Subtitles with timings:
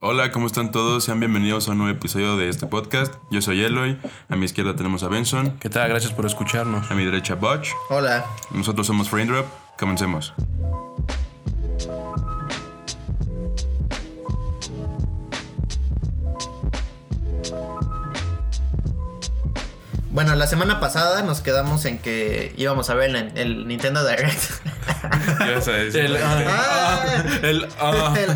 [0.00, 1.02] Hola, ¿cómo están todos?
[1.02, 3.14] Sean bienvenidos a un nuevo episodio de este podcast.
[3.32, 5.88] Yo soy Eloy, a mi izquierda tenemos a Benson, ¿Qué tal?
[5.88, 6.88] Gracias por escucharnos.
[6.88, 7.70] a mi derecha Butch.
[7.90, 8.24] Hola.
[8.52, 9.42] Nosotros somos Frame
[9.76, 10.34] Comencemos.
[20.18, 24.42] Bueno, la semana pasada nos quedamos en que íbamos a ver el, el Nintendo Direct.
[25.94, 27.04] El, ah,
[27.40, 28.14] el, ah.
[28.18, 28.30] El,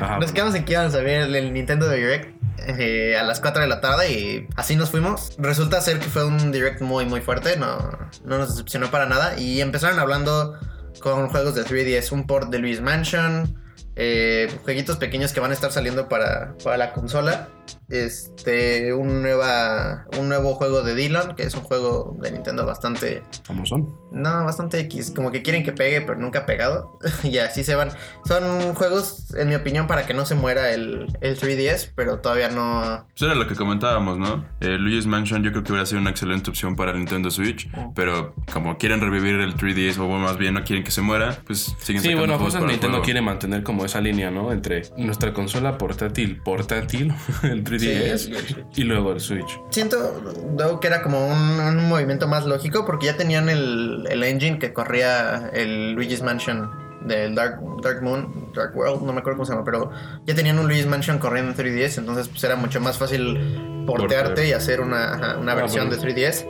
[0.00, 0.18] ah.
[0.20, 3.62] Nos quedamos en que íbamos a ver el, el Nintendo Direct eh, a las 4
[3.62, 5.34] de la tarde y así nos fuimos.
[5.38, 7.90] Resulta ser que fue un Direct muy muy fuerte, no,
[8.24, 10.60] no nos decepcionó para nada y empezaron hablando
[11.00, 13.60] con juegos de 3DS, un port de Luis Mansion,
[14.02, 17.50] eh, jueguitos pequeños que van a estar saliendo para, para la consola.
[17.90, 23.22] Este, un, nueva, un nuevo juego de Dylan, que es un juego de Nintendo bastante
[23.46, 23.99] ¿Cómo son?
[24.12, 25.12] No, bastante X.
[25.14, 26.98] Como que quieren que pegue, pero nunca ha pegado.
[27.22, 27.90] y así se van.
[28.24, 32.48] Son juegos, en mi opinión, para que no se muera el, el 3DS, pero todavía
[32.48, 33.06] no.
[33.08, 34.44] Pues era lo que comentábamos, ¿no?
[34.60, 37.70] Eh, Luigi's Mansion yo creo que hubiera sido una excelente opción para el Nintendo Switch,
[37.94, 41.74] pero como quieren revivir el 3DS o más bien no quieren que se muera, pues
[41.80, 44.52] siguen Sí, sacando bueno, cosas Nintendo quiere mantener como esa línea, ¿no?
[44.52, 48.34] Entre nuestra consola portátil, portátil, el 3DS, Sí,
[48.76, 49.60] y luego el Switch.
[49.70, 54.58] Siento que era como un, un movimiento más lógico porque ya tenían el, el engine
[54.58, 56.70] que corría el Luigi's Mansion
[57.06, 59.90] del Dark, Dark Moon, Dark World, no me acuerdo cómo se llama, pero
[60.26, 64.26] ya tenían un Luigi's Mansion corriendo en 3DS, entonces pues era mucho más fácil portearte
[64.28, 64.46] Portear.
[64.46, 66.02] y hacer una, ajá, una Ah, versión bueno.
[66.02, 66.46] de 3DS.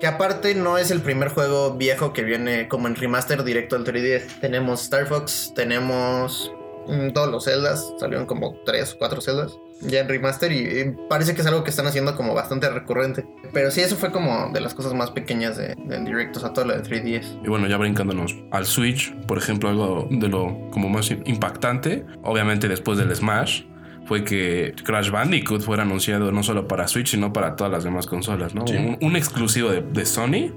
[0.00, 3.84] Que aparte no es el primer juego viejo que viene como en remaster directo al
[3.84, 4.40] 3DS.
[4.40, 6.50] Tenemos Star Fox, tenemos
[6.88, 10.94] mm, todos los Zeldas, salieron como 3 o 4 Zeldas ya en remaster y, y
[11.08, 13.24] parece que es algo que están haciendo como bastante recurrente.
[13.52, 16.52] Pero sí, eso fue como de las cosas más pequeñas de- del directo, o sea,
[16.52, 17.40] todo lo de 3DS.
[17.44, 22.68] Y bueno, ya brincándonos al Switch, por ejemplo, algo de lo como más impactante, obviamente
[22.68, 23.62] después del Smash,
[24.06, 28.06] fue que Crash Bandicoot fuera anunciado no solo para Switch, sino para todas las demás
[28.06, 28.66] consolas, ¿no?
[28.66, 28.76] Sí.
[28.76, 30.52] Un, un exclusivo de, de Sony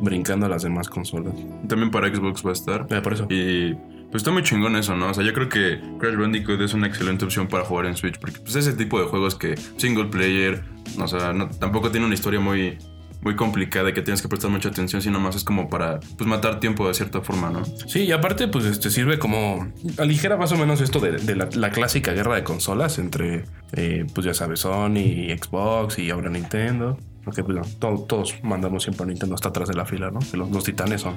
[0.00, 1.32] brincando a las demás consolas.
[1.68, 2.86] También para Xbox va a estar.
[2.90, 3.26] Eh, por eso.
[3.30, 3.76] Y
[4.10, 5.10] pues está muy chingón eso, ¿no?
[5.10, 8.18] O sea, yo creo que Crash Bandicoot es una excelente opción para jugar en Switch,
[8.18, 10.62] porque pues ese tipo de juegos que single player,
[10.98, 12.78] o sea, tampoco tiene una historia muy
[13.20, 16.60] muy complicada que tienes que prestar mucha atención, sino más es como para pues matar
[16.60, 17.64] tiempo de cierta forma, ¿no?
[17.64, 19.72] Sí, y aparte, pues este sirve como.
[19.98, 24.24] Aligera más o menos esto de, de la, clásica guerra de consolas entre, eh, pues
[24.24, 26.96] ya sabes, Sony Xbox y ahora Nintendo.
[27.24, 30.20] Porque pues, no, to- todos mandamos siempre a Nintendo hasta atrás de la fila, ¿no?
[30.32, 31.16] Los titanes son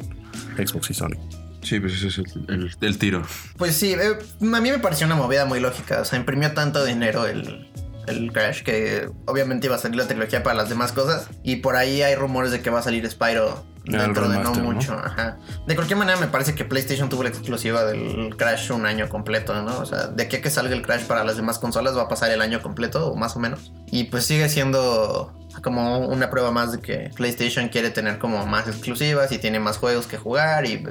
[0.58, 1.51] Xbox y Sony.
[1.64, 3.24] Sí, pues ese es el, el- el tiro.
[3.58, 6.02] Pues sí, eh, a mí me pareció una movida muy lógica.
[6.02, 7.70] O sea, imprimió tanto dinero el,
[8.08, 11.28] el Crash que obviamente iba a salir la trilogía para las demás cosas.
[11.44, 14.54] Y por ahí hay rumores de que va a salir Spyro dentro de ¿no?
[14.56, 14.94] mucho.
[14.94, 15.38] Ajá.
[15.68, 19.60] De cualquier manera, me parece que PlayStation tuvo la exclusiva del Crash un año completo,
[19.64, 19.80] ¿no?
[19.80, 22.08] O sea, de aquí a que salga el Crash para las demás consolas va a
[22.08, 23.72] pasar el año completo, o más o menos.
[23.92, 28.68] Y pues sigue siendo como una prueba más de que PlayStation quiere tener como más
[28.68, 30.84] exclusivas y tiene más juegos que jugar y...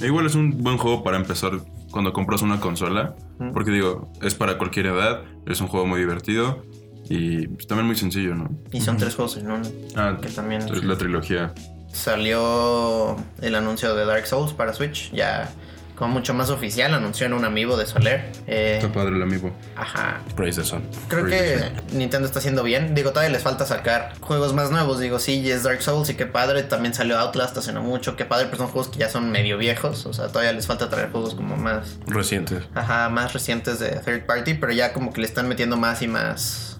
[0.00, 1.52] E Igual es un buen juego para empezar
[1.90, 3.52] cuando compras una consola, Mm.
[3.52, 6.62] porque digo, es para cualquier edad, es un juego muy divertido
[7.08, 8.48] y pues, también muy sencillo, ¿no?
[8.72, 9.68] y son tres juegos en uno.
[9.94, 10.62] Ah, Que también...
[10.62, 11.52] es la trilogía.
[11.92, 15.50] salió el anuncio de Dark Souls para Switch, ya
[15.96, 18.30] como mucho más oficial, anunció en un amiibo de Soler.
[18.46, 19.50] Eh, Está padre el amigo.
[19.76, 20.20] ajá.
[20.36, 20.82] Praise the Sun.
[21.08, 21.58] Creo que
[21.92, 22.94] Nintendo está haciendo bien.
[22.94, 24.98] Digo, todavía les falta sacar juegos más nuevos.
[25.00, 26.62] Digo, sí, es Dark Souls y qué padre.
[26.62, 28.14] También salió Outlast hace no mucho.
[28.16, 30.04] Qué padre, pero son juegos que ya son medio viejos.
[30.06, 32.62] O sea, todavía les falta traer juegos como más, Recientes.
[32.74, 36.08] ajá, más recientes de third party, pero ya como que le están metiendo más y
[36.08, 36.75] más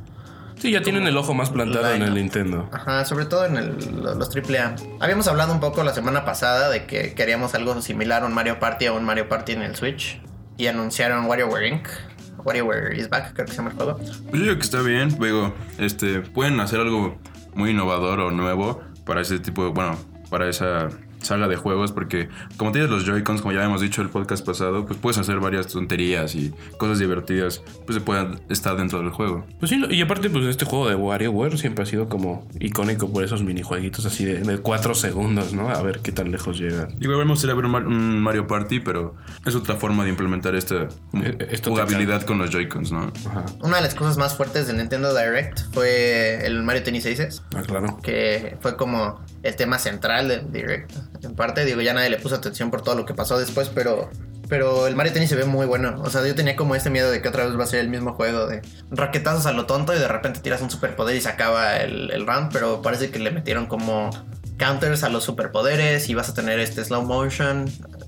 [0.58, 2.14] Sí, ya tienen el ojo más plantado en el.
[2.14, 2.68] Nintendo.
[2.72, 4.74] Ajá, sobre todo en el- lo- los AAA.
[5.00, 8.58] Habíamos hablado un poco la semana pasada de que queríamos algo similar a un Mario
[8.58, 10.20] Party o un Mario Party en el Switch.
[10.56, 11.88] Y anunciaron WarioWare Inc.
[12.44, 13.96] WarioWare is back, creo que se llama el juego.
[13.98, 17.18] Pues yo digo que está bien, digo, este, pueden hacer algo
[17.54, 19.98] muy innovador o nuevo para ese tipo de, bueno,
[20.30, 20.88] para esa
[21.21, 24.87] saga de juegos, porque como tienes los Joy-Cons, como ya habíamos dicho el podcast pasado,
[24.87, 29.45] pues puedes hacer varias tonterías y cosas divertidas, pues se puedan estar dentro del juego.
[29.59, 33.24] Pues sí, y aparte, pues este juego de WarioWare siempre ha sido como icónico por
[33.24, 35.68] esos minijueguitos así de, de 4 segundos, ¿no?
[35.68, 36.95] A ver qué tan lejos llegan.
[37.01, 39.15] Igual vamos a ver un Mar- un Mario Party, pero
[39.45, 43.12] es otra forma de implementar esta Eh, esto te jugabilidad con los Joy-Cons, ¿no?
[43.28, 43.45] Ajá.
[43.62, 47.42] Una de las cosas más fuertes del Nintendo Direct fue el Mario Tennis Aces.
[47.54, 47.98] Ah, claro.
[48.03, 50.93] que fue como el tema central del Direct.
[51.22, 54.10] En parte, digo, ya nadie le puso atención por todo lo que pasó después, pero
[54.48, 56.01] Pero el Mario Tennis se ve muy bueno.
[56.04, 57.89] O sea, yo tenía como este miedo de que otra vez va a ser el
[57.89, 61.28] mismo juego de raquetazos a lo tonto y de repente tiras un superpoder y se
[61.28, 62.53] acaba el, el round.
[62.53, 64.10] Pero parece que le metieron como
[64.59, 67.66] counters a los superpoderes y vas a tener este slow motion.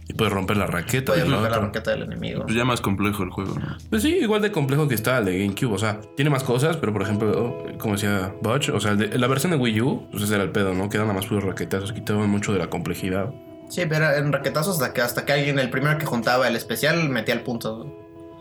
[0.08, 2.42] Y puedes romper la raqueta Puedes del romper la raqueta del enemigo.
[2.44, 3.76] Pues ya más complejo el juego, ¿no?
[3.90, 5.74] Pues sí, igual de complejo que está el de GameCube.
[5.74, 9.18] O sea, tiene más cosas, pero por ejemplo, como decía Butch, o sea, el de-
[9.18, 10.88] la versión de Wii U, pues ese era el pedo, ¿no?
[10.88, 13.32] Quedan nada más puros raquetazos, quitaban mucho de la complejidad.
[13.68, 17.10] Sí, pero en raquetazos hasta que, hasta que alguien, el primero que juntaba el especial,
[17.10, 17.82] metía el punto.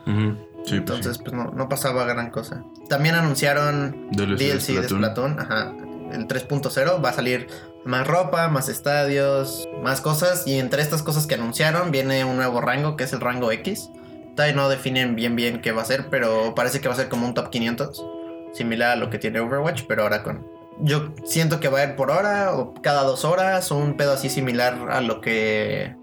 [0.08, 0.38] Ujú.
[0.66, 2.63] Sí, pues Entonces, pues no, no pasaba gran cosa.
[2.90, 5.74] También anunciaron DLC DLC de Splatoon, ajá.
[6.13, 7.48] El 3.0 va a salir
[7.88, 10.45] más ropa, más estadios, más cosas.
[10.45, 13.89] Y entre estas cosas que anunciaron viene un nuevo rango que es el rango X.
[14.36, 17.10] Todavía no definen bien bien qué va a ser, pero parece que va a ser
[17.10, 18.06] como un top 500.
[18.54, 20.45] Similar a lo que tiene Overwatch, pero ahora con...
[20.80, 24.13] Yo siento que va a ir por hora o cada dos horas o un pedo
[24.13, 25.95] así similar a lo que...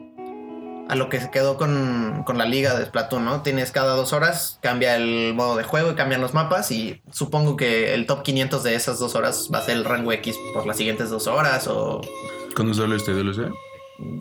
[0.89, 3.41] A lo que se quedó con, con la liga de Splatoon, ¿no?
[3.43, 7.57] Tienes cada dos horas, cambia el modo de juego y cambian los mapas y supongo
[7.57, 10.67] que el top 500 de esas dos horas va a ser el rango X por
[10.67, 12.03] las siguientes dos horas o
[12.55, 13.51] ¿Cuándo sale este DLC?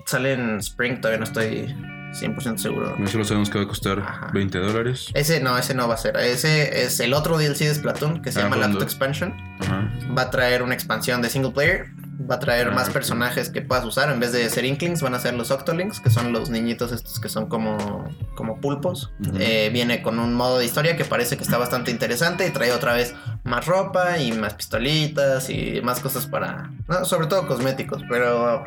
[0.06, 1.76] sale en Spring, todavía no estoy
[2.14, 2.96] 100% seguro.
[2.98, 4.30] Nosotros sabemos que va a costar Ajá.
[4.34, 5.10] 20 dólares.
[5.16, 6.16] Ese no, ese no va a ser.
[6.18, 8.56] Ese es el otro DLC de Splatoon que se Ah, llama.
[8.58, 9.34] Laptop Expansion.
[9.60, 9.92] Ajá.
[10.18, 11.88] Va a traer una expansión de single player.
[12.30, 14.12] Va a traer Ah, más personajes que puedas usar.
[14.12, 17.20] En vez de ser Inklings, van a ser los Octolinks, que son los niñitos estos
[17.20, 19.12] que son como, como pulpos.
[19.40, 22.48] Eh, viene con un modo de historia que parece que está bastante interesante.
[22.48, 23.14] Y trae otra vez
[23.44, 26.72] más ropa y más pistolitas y más cosas para.
[26.88, 28.64] no, sobre todo cosméticos, pero.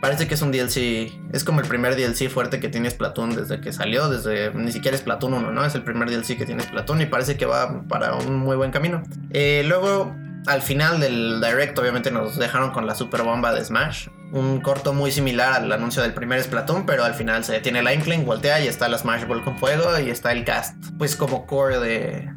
[0.00, 3.60] Parece que es un DLC, es como el primer DLC fuerte que tiene Splatoon desde
[3.60, 5.62] que salió, desde ni siquiera es Splatoon 1, ¿no?
[5.62, 8.70] Es el primer DLC que tiene Splatoon y parece que va para un muy buen
[8.70, 9.02] camino.
[9.28, 10.16] Eh, luego,
[10.46, 14.08] al final del Direct, obviamente nos dejaron con la super bomba de Smash.
[14.32, 17.92] Un corto muy similar al anuncio del primer Splatoon, pero al final se detiene la
[17.92, 21.46] Inkling, voltea y está la Smash Ball con fuego y está el cast, pues como
[21.46, 22.30] core de,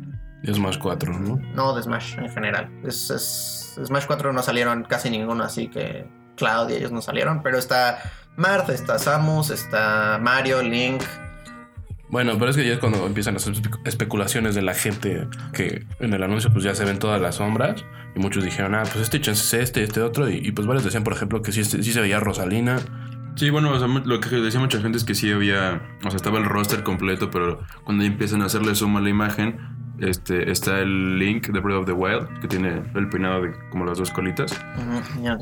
[0.44, 1.40] Es más 4, ¿no?
[1.54, 2.70] no, de Smash en general.
[2.84, 7.42] Es, es- Smash 4 no salieron casi ninguno, así que Cloud y ellos no salieron.
[7.44, 8.00] Pero está
[8.36, 11.02] Marth, está Samus, está Mario, Link.
[12.14, 15.88] Bueno, pero es que ya es cuando empiezan las espe- especulaciones de la gente que
[16.00, 17.84] en el anuncio pues ya se ven todas las sombras
[18.16, 21.04] y muchos dijeron, ah, pues este chance es este, este otro y, pues varios decían,
[21.04, 22.78] por ejemplo, que sí, sí se veía Rosalina.
[23.36, 26.18] Sí, bueno, o sea, lo que decía mucha gente es que sí había, o sea,
[26.18, 29.58] estaba el roster completo, pero cuando empiezan a hacerle suma a la imagen,
[30.00, 33.86] este, está el Link de Breath of the Wild, que tiene el peinado de como
[33.86, 34.54] las dos colitas.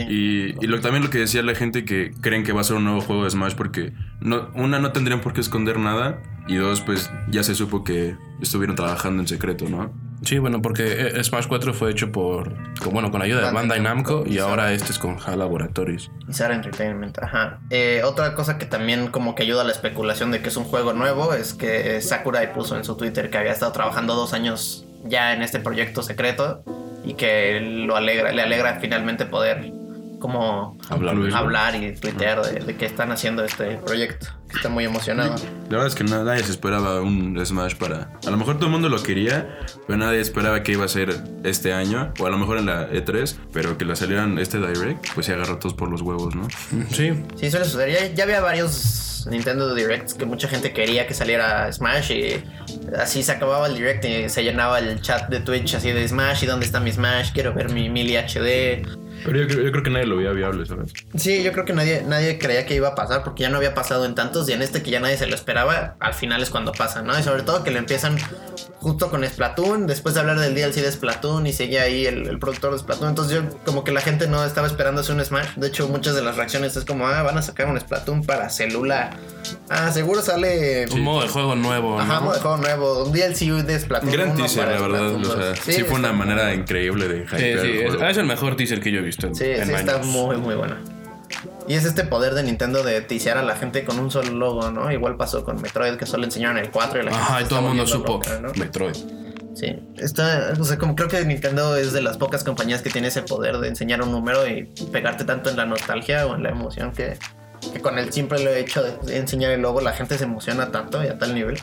[0.10, 2.78] Y, y lo, también lo que decía la gente que creen que va a ser
[2.78, 6.56] un nuevo juego de Smash porque no, una no tendrían por qué esconder nada y
[6.56, 9.92] dos pues ya se supo que estuvieron trabajando en secreto, ¿no?
[10.24, 13.82] Sí, bueno, porque eh, Smash 4 fue hecho por, con, bueno, con ayuda de Bandai
[13.82, 16.12] Namco y ahora este es con HAL Laboratories.
[16.28, 17.60] Y Sara Entertainment, ajá.
[17.72, 20.66] Eh, otra cosa que también como que ayuda a la especulación de que es un
[20.66, 24.86] juego nuevo es que Sakurai puso en su Twitter que había estado trabajando dos años
[25.06, 26.64] ya en este proyecto secreto
[27.04, 29.72] y que lo alegra, le alegra finalmente poder
[30.22, 34.28] como Hablar y tuitear de, de que están haciendo este proyecto.
[34.48, 35.36] Que está muy emocionado.
[35.70, 38.12] La verdad es que na- nadie se esperaba un Smash para...
[38.26, 41.16] A lo mejor todo el mundo lo quería, pero nadie esperaba que iba a ser
[41.44, 45.08] este año, o a lo mejor en la E3, pero que la salieran este Direct,
[45.16, 46.48] pues se agarra todos por los huevos, ¿no?
[46.92, 47.92] Sí, Sí, suele suceder.
[48.10, 52.44] Ya, ya había varios Nintendo Directs que mucha gente quería que saliera Smash y
[53.00, 56.44] así se acababa el Direct y se llenaba el chat de Twitch así de Smash
[56.44, 58.82] y dónde está mi Smash, quiero ver mi Mili HD.
[59.24, 60.92] Pero yo, creo- yo creo que nadie lo veía viable, ¿sabes?
[61.16, 63.74] Sí, yo creo que nadie, nadie creía que iba a pasar porque ya no había
[63.74, 66.50] pasado en tantos y en este que ya nadie se lo esperaba, al final es
[66.50, 67.18] cuando pasa, ¿no?
[67.18, 68.18] Y sobre todo que lo empiezan
[68.80, 72.40] justo con Splatoon, después de hablar del DLC de Splatoon y sigue ahí el, el
[72.40, 73.10] productor de Splatoon.
[73.10, 75.50] Entonces yo como que la gente no estaba esperando hacer un Smash.
[75.56, 78.50] De hecho, muchas de las reacciones es como, ah, van a sacar un Splatoon para
[78.50, 79.16] celular.
[79.70, 80.88] Ah, seguro sale...
[80.92, 82.00] un modo de juego nuevo.
[82.00, 82.22] Ajá, ¿no?
[82.22, 84.12] modo de juego nuevo, un DLC de Splatoon.
[84.12, 84.88] Gran 1 teaser, la verdad.
[85.10, 85.60] Splatoon O sea, 2.
[85.60, 88.06] sí, fue una manera increíble de Sí, hypear sí, el es, juego.
[88.08, 90.56] es el mejor teaser que yo he visto en, Sí, en sí, está muy, muy
[90.56, 90.76] bueno.
[91.68, 94.72] Y es este poder de Nintendo de tisear a la gente con un solo logo,
[94.72, 94.92] ¿no?
[94.92, 97.66] Igual pasó con Metroid, que solo enseñaron el 4 y la Ajá, y todo el
[97.66, 98.14] mundo supo.
[98.14, 98.52] loca, ¿no?
[98.56, 98.96] Metroid.
[99.54, 103.10] Sí, está, o sea, como creo que Nintendo es de las pocas compañías que tiene
[103.10, 106.50] ese poder de enseñar un número y pegarte tanto en la nostalgia o en la
[106.50, 107.18] emoción que,
[107.74, 111.08] que con el simple hecho de enseñar el logo la gente se emociona tanto y
[111.08, 111.60] a tal nivel.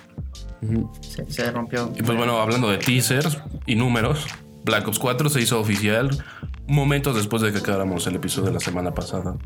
[1.01, 1.91] Se, se rompió.
[1.97, 4.27] Y pues bueno, hablando de teasers y números,
[4.65, 6.11] Black Ops 4 se hizo oficial
[6.69, 9.37] momentos después de que acabáramos el episodio de la semana pasada.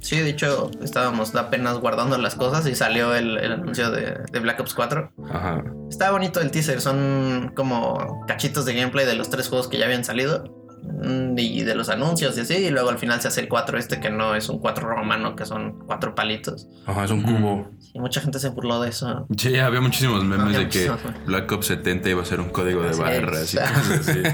[0.00, 4.38] Sí, de hecho, estábamos apenas guardando las cosas y salió el, el anuncio de, de
[4.40, 5.12] Black Ops 4.
[5.32, 5.64] Ajá.
[5.88, 9.86] Está bonito el teaser, son como cachitos de gameplay de los tres juegos que ya
[9.86, 10.44] habían salido.
[10.82, 12.54] mm, Y de los anuncios y así.
[12.54, 15.36] Y luego al final se hace el 4 este que no es un 4 romano,
[15.36, 16.66] que son cuatro palitos.
[16.86, 17.70] Ajá, es un cubo.
[17.94, 19.26] Y mucha gente se burló de eso.
[19.38, 21.26] Sí, había muchísimos memes Había de que muchísimos.
[21.26, 24.22] Black Ops 70 iba a ser un código de barras y cosas así.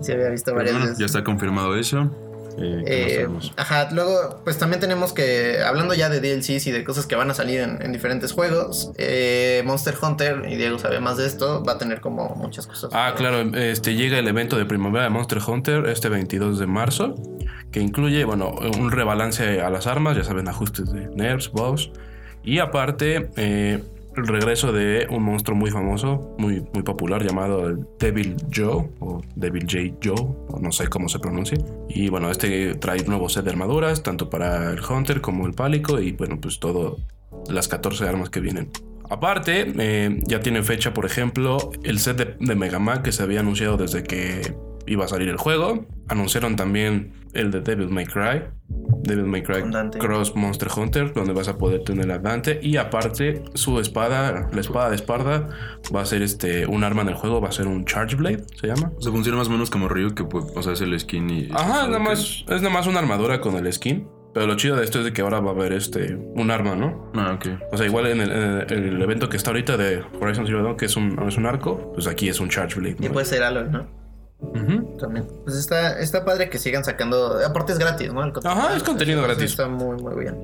[0.00, 0.98] Sí, había visto Pero varias bueno, veces.
[0.98, 2.10] ya está confirmado eso.
[2.58, 6.72] Eh, ¿qué más Eh, ajá, luego, pues también tenemos que, hablando ya de DLCs y
[6.72, 10.78] de cosas que van a salir en, en diferentes juegos, eh, Monster Hunter, y Diego
[10.78, 12.90] sabe más de esto, va a tener como muchas cosas.
[12.94, 17.14] Ah, claro, este llega el evento de primavera de Monster Hunter este 22 de marzo,
[17.70, 21.90] que incluye, bueno, un rebalance a las armas, ya saben, ajustes de nerfs, buffs,
[22.42, 23.82] y aparte eh,
[24.16, 29.66] el regreso de un monstruo muy famoso, muy, muy popular llamado Devil Joe o Devil
[29.70, 31.58] J Joe, no sé cómo se pronuncia.
[31.88, 35.52] Y bueno, este trae un nuevo set de armaduras, tanto para el Hunter como el
[35.52, 36.96] Pálico, y bueno, pues todo
[37.48, 38.70] las 14 armas que vienen.
[39.08, 43.22] Aparte, eh, ya tiene fecha, por ejemplo, el set de, de Mega Man que se
[43.22, 44.56] había anunciado desde que
[44.86, 45.86] iba a salir el juego.
[46.08, 48.42] Anunciaron también el de Devil May Cry.
[49.06, 49.62] Devil May Cry.
[49.98, 52.58] Cross Monster Hunter, donde vas a poder tener a Dante.
[52.62, 55.48] Y aparte, su espada, la espada de Esparda,
[55.94, 58.44] va a ser este un arma en el juego, va a ser un Charge Blade,
[58.60, 58.92] se llama.
[58.98, 61.30] O sea, funciona más o menos como Ryu, que pues, o sea, es el skin
[61.30, 61.48] y...
[61.52, 64.08] Ajá, nada que- más, es nada más una armadura con el skin.
[64.34, 66.76] Pero lo chido de esto es de que ahora va a haber este un arma,
[66.76, 67.10] ¿no?
[67.14, 67.46] Ah, ok.
[67.72, 70.46] O sea, igual en el, en el- en el evento que está ahorita de Horizon
[70.46, 72.96] Zero Dawn, que es un, es un arco, pues aquí es un Charge Blade.
[73.00, 73.86] Y puede ser Aloy, ¿no?
[74.98, 75.26] También.
[75.44, 77.38] Pues está, está padre que sigan sacando.
[77.44, 78.22] Aparte es gratis, ¿no?
[78.22, 79.50] El Ajá, es contenido gratis.
[79.50, 80.36] Está muy, muy bien.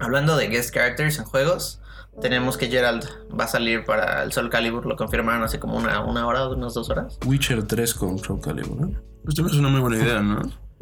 [0.00, 1.80] Hablando de guest characters en juegos,
[2.20, 3.04] tenemos que Gerald
[3.38, 4.86] va a salir para el Soul Calibur.
[4.86, 7.18] Lo confirmaron hace como una, una hora, unas dos horas.
[7.26, 9.00] Witcher 3 con Soul Calibur, ¿no?
[9.24, 10.40] Pues es una muy buena idea, ¿no?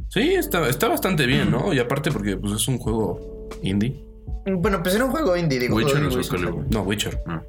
[0.09, 1.73] Sí, está, está bastante bien, ¿no?
[1.73, 4.04] Y aparte porque pues, es un juego indie.
[4.47, 5.76] Bueno, pues era un juego indie, digo.
[5.76, 6.66] Witcher o un Calibur.
[6.71, 7.23] No, Witcher.
[7.26, 7.42] Ah.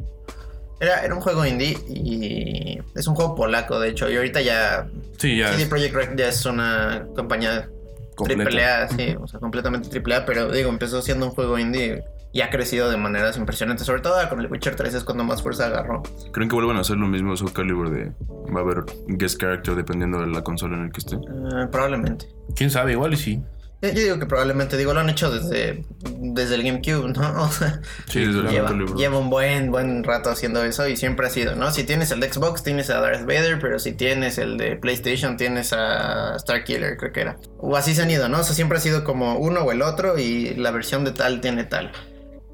[0.83, 4.09] Era, era un juego indie y es un juego polaco, de hecho.
[4.09, 4.87] Y ahorita ya
[5.17, 7.69] Sí, ya CD Projekt Red ya es una compañía
[8.15, 8.43] completa.
[8.43, 12.03] triple A, sí, o sea, completamente triple A, pero digo, empezó siendo un juego indie
[12.33, 13.85] y ha crecido de maneras impresionantes.
[13.85, 16.01] Sobre todo con el Witcher 3 es cuando más fuerza agarró.
[16.31, 18.11] ¿Creen que vuelvan a hacer lo mismo Soul Calibur de...
[18.53, 21.15] Va a haber guest character dependiendo de la consola en el que esté?
[21.15, 22.27] Eh, probablemente.
[22.55, 22.93] ¿Quién sabe?
[22.93, 23.41] Igual y sí.
[23.83, 25.83] Yo, digo que probablemente, digo, lo han hecho desde,
[26.19, 27.43] desde el GameCube, ¿no?
[27.43, 28.95] O sea, Sí, desde el lleva, Calibur.
[28.97, 31.69] lleva un buen, buen rato haciendo eso y siempre ha sido, ¿no?
[31.71, 35.35] Si tienes el de Xbox, tienes a Darth Vader, pero si tienes el de PlayStation,
[35.37, 37.37] tienes a Starkiller, creo que era.
[37.59, 38.39] O así se han ido, ¿no?
[38.39, 41.41] O sea, siempre ha sido como uno o el otro y la versión de tal
[41.41, 41.91] tiene tal.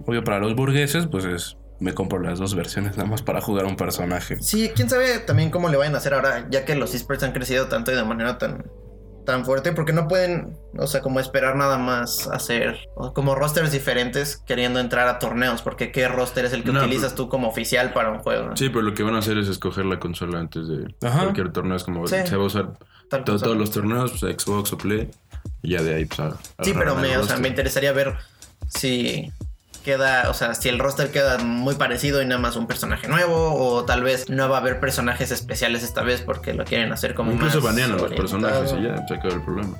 [0.06, 1.58] Obvio, para los burgueses, pues es.
[1.80, 4.36] Me compro las dos versiones nada más para jugar un personaje.
[4.42, 7.32] Sí, quién sabe también cómo le vayan a hacer ahora, ya que los esports han
[7.32, 8.66] crecido tanto y de manera tan,
[9.26, 13.72] tan fuerte, porque no pueden, o sea, como esperar nada más hacer o como rosters
[13.72, 17.48] diferentes queriendo entrar a torneos, porque qué roster es el que No, utilizas tú como
[17.48, 18.50] oficial para un juego.
[18.50, 18.58] ¿no?
[18.58, 21.24] Sí, pero lo que van a hacer es escoger la consola antes de Ajá.
[21.24, 21.76] cualquier torneo.
[21.76, 22.16] Es como Sí.
[22.26, 22.74] se va a usar
[23.26, 25.10] todos los torneos, pues, Xbox o Play.
[25.62, 28.16] Y ya de ahí, pues, a- Sí, pero me, o sea, me interesaría ver
[28.68, 29.32] si
[29.90, 33.56] queda, o sea, si el roster queda muy parecido y nada más un personaje nuevo,
[33.56, 37.16] o tal vez no va a haber personajes especiales esta vez porque lo quieren hacer
[37.16, 39.76] como Incluso más banean a los personajes y ya se acaba el problema.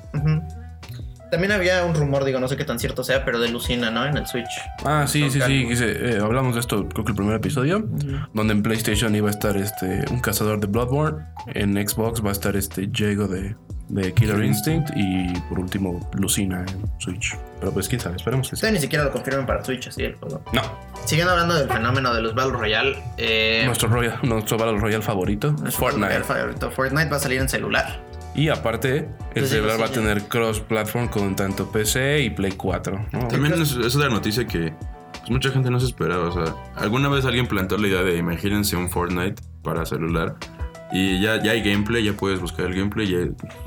[1.30, 4.04] También había un rumor, digo, no sé qué tan cierto sea, pero de Lucina, ¿no?
[4.04, 4.50] En el Switch.
[4.84, 5.64] Ah, sí, sí, sí.
[5.80, 7.88] Eh, hablamos de esto, creo que el primer episodio.
[8.34, 11.24] Donde en PlayStation iba a estar este un cazador de Bloodborne.
[11.54, 13.54] En Xbox va a estar este Jago de,
[13.90, 14.90] de Killer Instinct.
[14.96, 17.36] Y por último, Lucina en Switch.
[17.58, 18.58] Pero pues quién sabe, esperemos que sí.
[18.58, 20.42] Ustedes ni siquiera lo confirmen para Switch, así el juego.
[20.52, 20.62] No,
[21.04, 25.52] Siguiendo hablando del fenómeno de los Battle Royale, eh, nuestro, Royal, nuestro Battle Royale favorito,
[25.52, 26.24] nuestro Fortnite.
[26.24, 28.00] Favorito, Fortnite va a salir en celular.
[28.34, 32.30] Y aparte, el Pues celular digo, va a sí, tener cross-platform con tanto PC y
[32.30, 33.06] Play 4.
[33.12, 33.28] ¿no?
[33.28, 34.72] También es, es otra noticia que
[35.18, 36.28] pues, mucha gente no se esperaba.
[36.28, 40.36] O sea, alguna vez alguien planteó la idea de imagínense un Fortnite para celular.
[40.92, 43.18] Y ya, ya hay gameplay, ya puedes buscar el gameplay, ya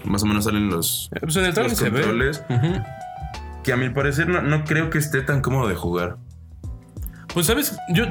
[0.03, 2.01] más o menos salen los, Eh, Pues en el trailer los se ve.
[2.01, 2.43] controles.
[3.63, 6.17] Que a mi parecer no, no creo que esté tan cómodo de jugar.
[7.33, 8.03] Pues sabes, yo,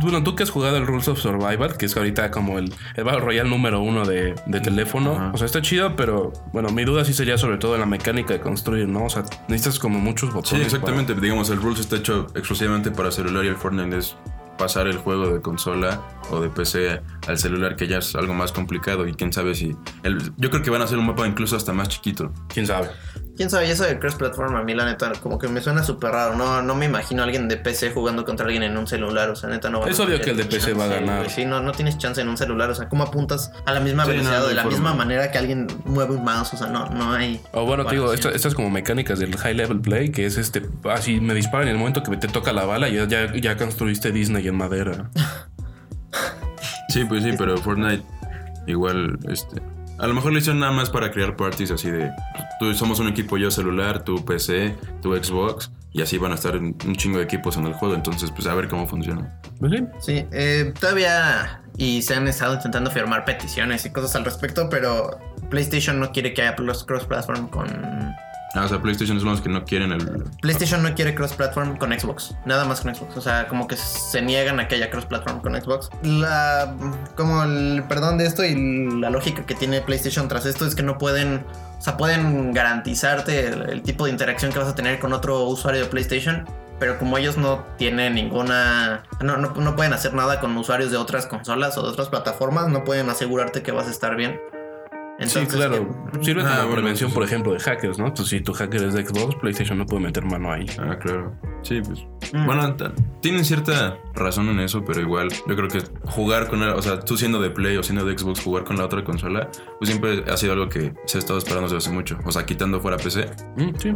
[0.00, 3.04] bueno, tú que has jugado el Rules of Survival, que es ahorita como el, el
[3.04, 5.32] Battle Royale número uno de, de teléfono.
[5.34, 8.32] O sea, está chido, pero bueno, mi duda sí sería sobre todo en la mecánica
[8.32, 9.04] de construir, ¿no?
[9.04, 10.48] O sea, necesitas como muchos botones.
[10.60, 11.14] Sí, exactamente.
[11.14, 14.16] Digamos, el Rules está hecho exclusivamente para celular y el Fortnite es
[14.60, 16.00] pasar el juego de consola
[16.30, 19.08] o de PC al celular, que ya es algo más complicado.
[19.08, 19.74] Y quién sabe si.
[20.04, 22.32] el- yo creo que van a hacer un mapa incluso hasta más chiquito.
[22.52, 22.90] ¿Quién sabe?
[23.40, 26.10] Quién sabe, eso de cross platform a mí la neta como que me suena súper
[26.10, 26.36] raro.
[26.36, 29.30] No, no me imagino a alguien de PC jugando contra alguien en un celular.
[29.30, 30.88] O sea, neta no va Es a obvio tener que el de PC va a
[30.88, 31.30] ganar.
[31.30, 32.68] Sí, no, no tienes chance en un celular.
[32.68, 35.38] O sea, ¿cómo apuntas a la misma Sí, velocidad no, de la misma manera que
[35.38, 36.52] alguien mueve un mouse?
[36.52, 37.40] O sea, no, no hay.
[37.52, 40.60] O bueno, te digo, estas como mecánicas del high level play, que es este,
[40.92, 44.12] así me disparan en el momento que te toca la bala, ya, ya, ya construiste
[44.12, 45.08] Disney en madera.
[46.90, 48.04] Sí, pues sí, pero Fortnite
[48.66, 49.62] igual, este.
[50.00, 52.10] A lo mejor lo hicieron nada más para crear parties así de.
[52.58, 55.70] Tú somos un equipo yo celular, tu PC, tu Xbox.
[55.92, 57.94] Y así van a estar un chingo de equipos en el juego.
[57.94, 59.40] Entonces, pues a ver cómo funciona.
[59.58, 59.86] Pues sí.
[60.00, 65.18] Sí, eh, todavía y se han estado intentando firmar peticiones y cosas al respecto, pero
[65.48, 67.68] PlayStation no quiere que haya los cross-platform con,
[68.54, 70.24] Ah, o sea, PlayStation son los que no quieren el.
[70.40, 72.34] PlayStation no quiere cross-platform con Xbox.
[72.44, 73.16] Nada más con Xbox.
[73.16, 75.90] O sea, como que se niegan a que haya cross-platform con Xbox.
[76.02, 76.74] La.
[77.16, 80.82] Como el perdón de esto y la lógica que tiene PlayStation tras esto es que
[80.82, 81.44] no pueden.
[81.78, 85.44] O sea, pueden garantizarte el, el tipo de interacción que vas a tener con otro
[85.44, 86.44] usuario de PlayStation.
[86.80, 89.04] Pero como ellos no tienen ninguna.
[89.20, 92.68] No, no, no pueden hacer nada con usuarios de otras consolas o de otras plataformas,
[92.68, 94.40] no pueden asegurarte que vas a estar bien.
[95.26, 95.88] Sí, claro.
[96.22, 98.12] Sirve Ah, como bueno, prevención, sí, por ejemplo, de hackers, ¿no?
[98.14, 100.66] Pues si tu hacker es de Xbox, PlayStation no puede meter mano ahí.
[100.78, 101.34] Ah, claro.
[101.62, 102.00] Sí, pues.
[102.32, 102.46] Mm.
[102.46, 102.76] Bueno,
[103.20, 107.00] tienen cierta razón en eso, pero igual yo creo que jugar con, el- o sea,
[107.00, 110.24] tú siendo de Play o siendo de Xbox, jugar con la otra consola, pues siempre
[110.30, 112.18] ha sido algo que se ha estado esperando desde hace mucho.
[112.24, 113.26] O sea, quitando fuera PC.
[113.56, 113.94] Mm, sí.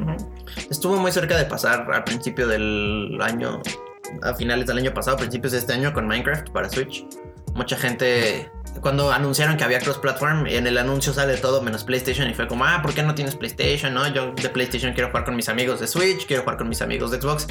[0.71, 3.61] Estuvo muy cerca de pasar al principio del año,
[4.23, 7.07] a finales del año pasado, principios de este año con Minecraft para Switch.
[7.55, 8.51] Mucha gente,
[8.81, 12.65] cuando anunciaron que había cross-platform, en el anuncio sale todo menos PlayStation y fue como,
[12.65, 13.95] ah, ¿por qué no tienes PlayStation?
[13.95, 16.83] No, yo de PlayStation quiero jugar con mis amigos de Switch, quiero jugar con mis
[16.83, 17.47] amigos de Xbox.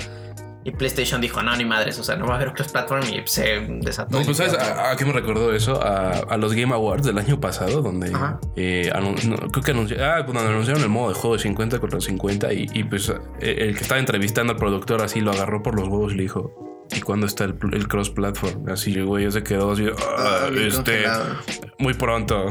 [0.65, 3.59] Y PlayStation dijo, no, ni madres, o sea, no va a haber cross-platform y se
[3.81, 4.17] desató.
[4.17, 5.81] No, pues ¿sabes a, a qué me recordó eso?
[5.83, 8.13] A, a los Game Awards del año pasado, donde
[8.55, 11.99] eh, no, creo que anunciaron, ah, cuando anunciaron el modo de juego de 50 contra
[11.99, 15.75] 50 y, y, pues eh, el que estaba entrevistando al productor así lo agarró por
[15.75, 18.69] los huevos y le dijo, ¿y cuándo está el, el cross-platform?
[18.69, 19.85] Así el güey se quedó así,
[20.17, 21.25] "Ah, este, congelado.
[21.79, 22.45] muy pronto.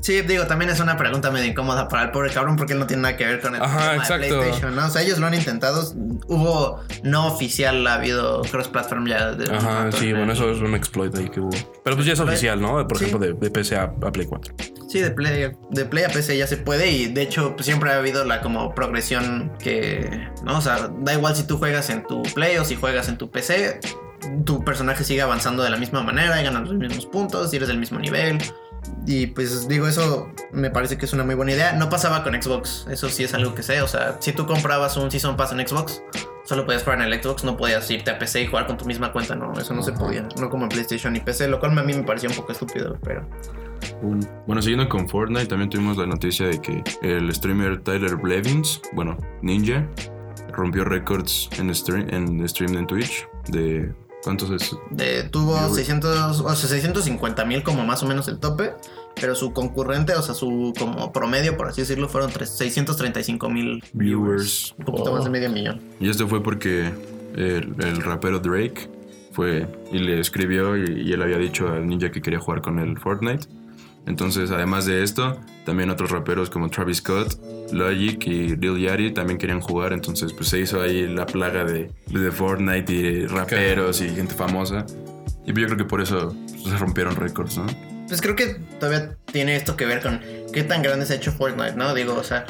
[0.00, 2.86] Sí, digo, también es una pregunta medio incómoda para el pobre cabrón porque él no
[2.86, 4.26] tiene nada que ver con el Ajá, tema de exacto.
[4.38, 4.86] PlayStation, ¿no?
[4.86, 5.92] O sea, ellos lo han intentado.
[6.28, 9.32] Hubo no oficial, ha habido cross-platform ya.
[9.32, 11.50] De, Ajá, sí, bueno, eso es un exploit ahí que hubo.
[11.82, 12.86] Pero pues ya es oficial, ¿no?
[12.86, 13.06] Por Sí.
[13.06, 14.54] ejemplo, de, de PC a, a Play 4.
[14.88, 17.90] Sí, de Play, de Play a PC ya se puede y de hecho pues, siempre
[17.90, 20.58] ha habido la como progresión que, ¿no?
[20.58, 23.30] O sea, da igual si tú juegas en tu Play o si juegas en tu
[23.30, 23.80] PC,
[24.46, 27.68] tu personaje sigue avanzando de la misma manera y ganan los mismos puntos y eres
[27.68, 28.38] del mismo nivel.
[29.06, 31.72] Y pues digo, eso me parece que es una muy buena idea.
[31.74, 33.82] No pasaba con Xbox, eso sí es algo que sé.
[33.82, 36.02] O sea, si tú comprabas un Season Pass en Xbox,
[36.44, 38.86] solo podías jugar en el Xbox, no podías irte a PC y jugar con tu
[38.86, 40.26] misma cuenta, no, eso no se podía.
[40.40, 42.98] No como en PlayStation y PC, lo cual a mí me parecía un poco estúpido,
[43.04, 43.28] pero...
[44.46, 49.16] Bueno, siguiendo con Fortnite, también tuvimos la noticia de que el streamer Tyler Blevins, bueno,
[49.42, 49.86] Ninja,
[50.52, 54.76] rompió récords en stream, en stream en Twitch de ¿cuántos es?
[54.90, 58.72] De, tuvo 600, o sea, 650 mil como más o menos el tope,
[59.20, 63.82] pero su concurrente, o sea, su como promedio, por así decirlo, fueron tres- 635 mil
[63.92, 64.74] Viewers.
[64.78, 65.80] un poquito más de medio millón.
[66.00, 66.90] Y esto fue porque
[67.36, 68.88] el, el rapero Drake
[69.32, 72.78] fue y le escribió y, y él había dicho al ninja que quería jugar con
[72.80, 73.46] el Fortnite.
[74.08, 77.38] Entonces, además de esto, también otros raperos como Travis Scott,
[77.72, 79.92] Logic y Lil Yachty también querían jugar.
[79.92, 84.86] Entonces, pues se hizo ahí la plaga de, de Fortnite y raperos y gente famosa.
[85.44, 87.66] Y yo creo que por eso se rompieron récords, ¿no?
[88.08, 90.20] Pues creo que todavía tiene esto que ver con
[90.52, 91.92] qué tan grande se ha hecho Fortnite, ¿no?
[91.94, 92.46] Digo, o sea,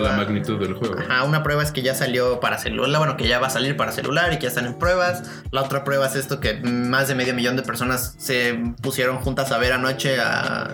[0.00, 0.96] prueba- magnitud del juego.
[0.98, 3.76] Ajá, una prueba es que ya salió para celular, bueno, que ya va a salir
[3.78, 5.22] para celular y que ya están en pruebas.
[5.52, 9.52] La otra prueba es esto que más de medio millón de personas se pusieron juntas
[9.52, 10.70] a ver anoche a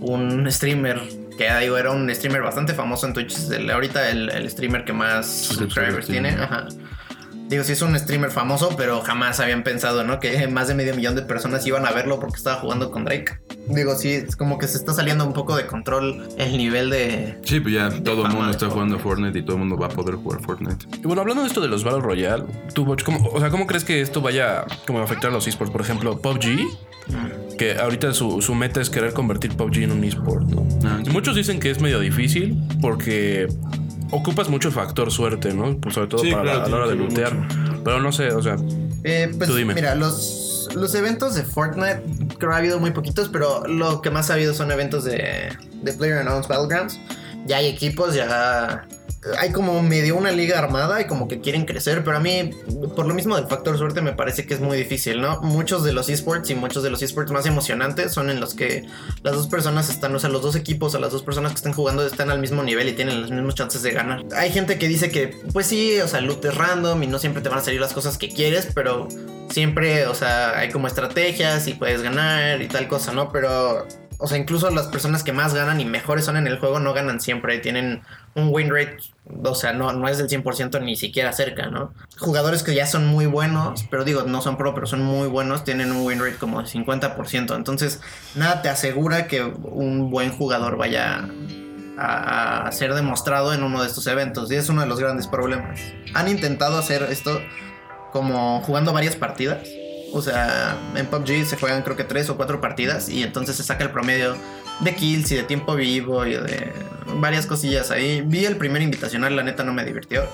[0.00, 1.00] un streamer
[1.36, 3.34] que digo, era un streamer bastante famoso en Twitch.
[3.50, 6.30] el- ahorita el, el streamer que más subscribers tiene.
[6.30, 6.68] Ajá.
[7.50, 10.20] Digo, sí es un streamer famoso, pero jamás habían pensado, ¿no?
[10.20, 13.40] Que más de medio millón de personas iban a verlo porque estaba jugando con Drake.
[13.66, 17.38] Digo, sí, es como que se está saliendo un poco de control el nivel de,
[17.42, 19.88] Sí, pues ya todo el mundo está jugando Fortnite y todo el mundo va a
[19.88, 20.86] poder jugar Fortnite.
[20.96, 23.82] Y bueno, hablando de esto de los Battle Royale, tú, ¿cómo, o sea, ¿cómo crees
[23.82, 25.72] que esto vaya como a afectar a los esports?
[25.72, 26.68] Por ejemplo, PUBG,
[27.58, 30.66] que ahorita su, su meta es querer convertir PUBG en un esport, ¿no?
[30.84, 33.48] Ah, muchos dicen que es medio difícil porque
[34.10, 35.76] ocupas mucho el factor suerte, ¿no?
[35.78, 37.32] Pues sobre todo Sí, para claro, a la hora de lootear.
[37.84, 38.56] Pero no sé, o sea,
[39.04, 39.74] Eh, pues Tú dime.
[39.74, 42.02] mira, los, los eventos de Fortnite
[42.38, 45.48] creo que ha habido muy poquitos, pero lo que más ha habido son eventos de,
[45.82, 47.00] de Player Unknown's Battlegrounds.
[47.46, 48.86] Ya hay equipos, ya
[49.38, 52.50] hay como medio una liga armada y como que quieren crecer, pero a mí,
[52.96, 55.40] por lo mismo del factor suerte, me parece que es muy difícil, ¿no?
[55.42, 58.86] Muchos de los esports y muchos de los esports más emocionantes son en los que
[59.22, 61.74] las dos personas están, o sea, los dos equipos o las dos personas que están
[61.74, 64.24] jugando están al mismo nivel y tienen las mismas chances de ganar.
[64.36, 67.42] Hay gente que dice que, pues sí, o sea, loot es random y no siempre
[67.42, 69.08] te van a salir las cosas que quieres, pero
[69.50, 73.30] siempre, o sea, hay como estrategias y puedes ganar y tal cosa, ¿no?
[73.30, 73.86] Pero,
[74.18, 76.94] o sea, incluso las personas que más ganan y mejores son en el juego no
[76.94, 78.02] ganan siempre, tienen
[78.34, 78.98] un win rate,
[79.42, 81.92] o sea, no, no es del 100% ni siquiera cerca, ¿no?
[82.18, 85.64] Jugadores que ya son muy buenos, pero digo, no son pro, pero son muy buenos,
[85.64, 88.00] tienen un win rate como de 50%, entonces
[88.34, 91.28] nada te asegura que un buen jugador vaya
[91.98, 95.26] a, a ser demostrado en uno de estos eventos y es uno de los grandes
[95.26, 95.80] problemas.
[96.14, 97.40] Han intentado hacer esto
[98.12, 99.68] como jugando varias partidas.
[100.12, 103.62] O sea, en PUBG se juegan creo que tres o cuatro partidas y entonces se
[103.62, 104.36] saca el promedio
[104.80, 106.72] de kills y de tiempo vivo y de
[107.16, 108.22] varias cosillas ahí.
[108.22, 110.24] Vi el primer invitacional, la neta no me divirtió.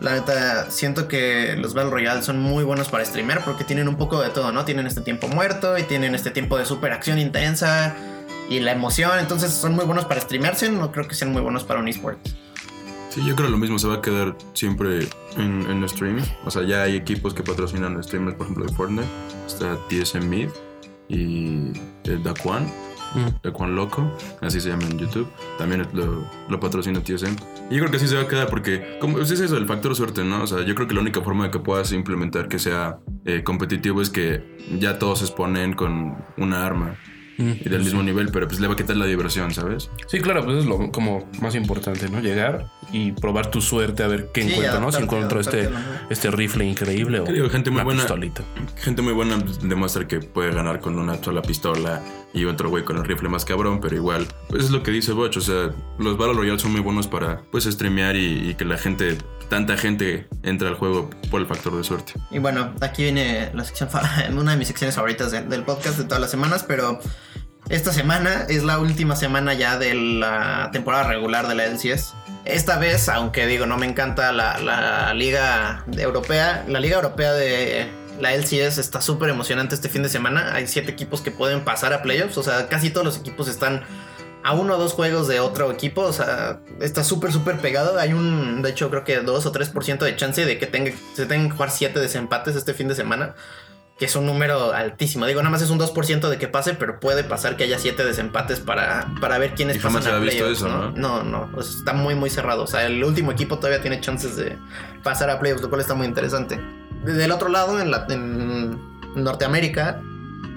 [0.00, 3.96] La neta, siento que los Battle Royale son muy buenos para streamer porque tienen un
[3.96, 4.64] poco de todo, ¿no?
[4.64, 7.94] Tienen este tiempo muerto y tienen este tiempo de super acción intensa
[8.50, 9.18] y la emoción.
[9.18, 12.18] Entonces son muy buenos para streamerse, no creo que sean muy buenos para un esport.
[13.08, 16.20] Sí, yo creo lo mismo, se va a quedar siempre en, en stream.
[16.44, 19.08] O sea, ya hay equipos que patrocinan streamers, por ejemplo, de Fortnite.
[19.46, 20.48] Está TSM
[21.08, 21.72] y
[22.04, 22.66] el Daquan.
[23.42, 25.28] Daquan Loco, así se llama en YouTube.
[25.58, 27.36] También lo, lo patrocina TSM.
[27.70, 29.94] Y yo creo que así se va a quedar porque, como es eso, el factor
[29.94, 30.42] suerte, ¿no?
[30.42, 33.42] O sea, yo creo que la única forma de que puedas implementar que sea eh,
[33.42, 36.96] competitivo es que ya todos se exponen con una arma
[37.38, 39.90] y del mismo nivel, pero pues le va a quitar la diversión, ¿sabes?
[40.06, 42.20] Sí, claro, pues es lo como más importante, ¿no?
[42.20, 44.92] Llegar y probar tu suerte a ver qué Sí, encuentra, ¿no?
[44.92, 45.68] Si encuentro este,
[46.10, 48.00] este rifle increíble o Te digo, gente muy una buena.
[48.02, 48.42] pistolita.
[48.76, 52.96] Gente muy buena demuestra que puede ganar con una sola pistola y otro güey con
[52.98, 56.16] el rifle más cabrón, pero igual, pues es lo que dice Botch, o sea, los
[56.16, 60.26] Battle Royale son muy buenos para pues streamear y, y que la gente, tanta gente
[60.42, 62.12] entre al juego por el factor de suerte.
[62.30, 63.88] Y bueno, aquí viene la sección
[64.38, 66.98] una de mis secciones favoritas de- del podcast de todas las semanas, pero
[67.68, 72.14] esta semana es la última semana ya de la temporada regular de la LCS.
[72.44, 77.88] Esta vez, aunque digo, no me encanta la, la liga europea, la liga europea de
[78.20, 80.52] la LCS está súper emocionante este fin de semana.
[80.54, 83.82] Hay siete equipos que pueden pasar a playoffs, o sea, casi todos los equipos están
[84.44, 87.98] a uno o dos juegos de otro equipo, o sea, está súper, súper pegado.
[87.98, 91.24] Hay un, de hecho, creo que 2 o 3% de chance de que tenga, se
[91.24, 93.34] tengan que jugar 7 desempates este fin de semana,
[93.98, 95.24] que es un número altísimo.
[95.24, 98.04] Digo, nada más es un 2% de que pase, pero puede pasar que haya 7
[98.04, 100.90] desempates para, para ver quiénes Y jamás pasan se a ha visto playoffs, eso, ¿no?
[100.90, 101.22] ¿no?
[101.22, 102.64] No, no, o sea, está muy, muy cerrado.
[102.64, 104.58] O sea, el último equipo todavía tiene chances de
[105.02, 106.60] pasar a playoffs, lo cual está muy interesante.
[107.02, 108.78] Del otro lado, en, la, en
[109.14, 110.02] Norteamérica,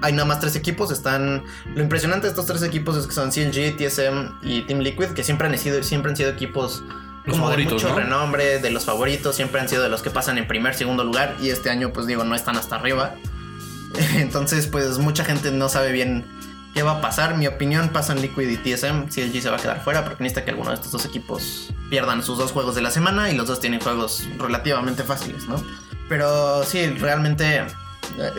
[0.01, 0.91] hay nada más tres equipos.
[0.91, 1.43] Están.
[1.75, 5.23] Lo impresionante de estos tres equipos es que son CNG, TSM y Team Liquid, que
[5.23, 6.83] siempre han sido, siempre han sido equipos
[7.25, 7.95] Los como de mucho ¿no?
[7.95, 11.35] renombre, de los favoritos, siempre han sido de los que pasan en primer, segundo lugar.
[11.41, 13.15] Y este año, pues digo, no están hasta arriba.
[14.15, 16.25] Entonces, pues mucha gente no sabe bien
[16.73, 17.37] qué va a pasar.
[17.37, 19.07] Mi opinión pasan Liquid y TSM.
[19.07, 22.23] CLG se va a quedar fuera porque necesita que alguno de estos dos equipos pierdan
[22.23, 25.63] sus dos juegos de la semana y los dos tienen juegos relativamente fáciles, ¿no?
[26.09, 27.63] Pero sí, realmente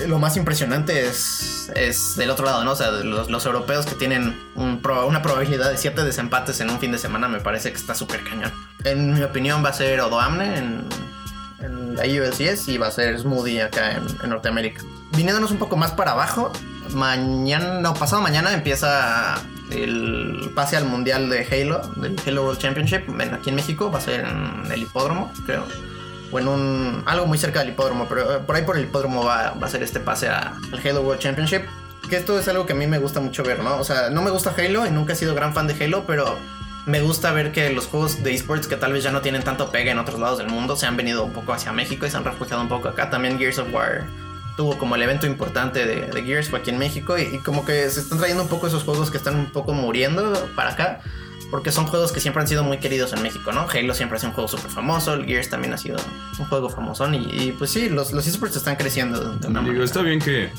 [0.06, 2.72] lo más impresionante es, es del otro lado, ¿no?
[2.72, 6.78] O sea, los, los europeos que tienen un una probabilidad de 7 desempates en un
[6.78, 8.52] fin de semana me parece que está súper cañón.
[8.84, 10.84] En mi opinión va a ser Odoamne en,
[11.60, 14.82] en la USCS y va a ser Smoothie acá en, en Norteamérica.
[15.12, 16.52] Viniéndonos un poco más para abajo,
[16.94, 23.02] mañana, no, pasado mañana empieza el pase al mundial de Halo, del Halo World Championship,
[23.32, 25.64] aquí en México, va a ser en el hipódromo, creo.
[26.30, 27.02] O en un.
[27.06, 29.70] algo muy cerca del hipódromo, pero eh, por ahí por el hipódromo va, va a
[29.70, 31.62] ser este pase a- al Halo World Championship.
[32.08, 33.76] Que esto es algo que a mí me gusta mucho ver, ¿no?
[33.78, 36.38] O sea, no me gusta Halo y nunca he sido gran fan de Halo, pero
[36.86, 39.70] me gusta ver que los juegos de esports que tal vez ya no tienen tanto
[39.70, 42.16] pegue en otros lados del mundo se han venido un poco hacia México y se
[42.16, 43.10] han refugiado un poco acá.
[43.10, 44.04] También Gears of War
[44.56, 47.64] tuvo como el evento importante de, de Gears fue aquí en México y, y como
[47.66, 51.00] que se están trayendo un poco esos juegos que están un poco muriendo para acá.
[51.50, 53.66] Porque son juegos que siempre han sido muy queridos en México, ¿no?
[53.72, 55.96] Halo siempre ha sido un juego súper famoso, el Gears también ha sido
[56.38, 59.34] un juego famosón y, y, pues sí, los, los esports están creciendo.
[59.34, 60.50] de una Digo, está bien que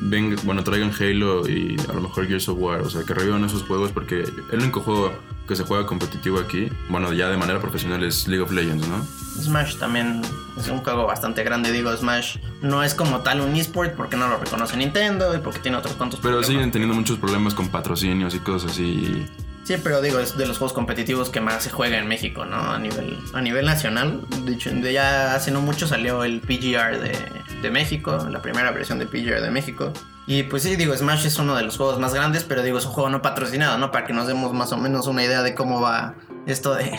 [0.00, 3.44] venga, bueno, traigan Halo y a lo mejor Gears of War, o sea, que revivan
[3.44, 5.12] esos juegos porque el único juego
[5.46, 9.04] que se juega competitivo aquí, bueno, ya de manera profesional es League of Legends, ¿no?
[9.42, 10.22] Smash también
[10.56, 14.26] es un juego bastante grande, digo, Smash no es como tal un esport porque no
[14.28, 16.46] lo reconoce Nintendo y porque tiene otros cuantos Pero problemas.
[16.46, 19.26] siguen teniendo muchos problemas con patrocinios y cosas así.
[19.64, 22.56] Sí, pero digo, es de los juegos competitivos que más se juega en México, ¿no?
[22.56, 24.20] A nivel, a nivel nacional.
[24.44, 27.16] De hecho, ya hace no mucho salió el PGR de,
[27.62, 29.90] de México, la primera versión de PGR de México.
[30.26, 32.84] Y pues sí, digo, Smash es uno de los juegos más grandes, pero digo, es
[32.84, 33.90] un juego no patrocinado, ¿no?
[33.90, 36.14] Para que nos demos más o menos una idea de cómo va
[36.46, 36.98] esto de,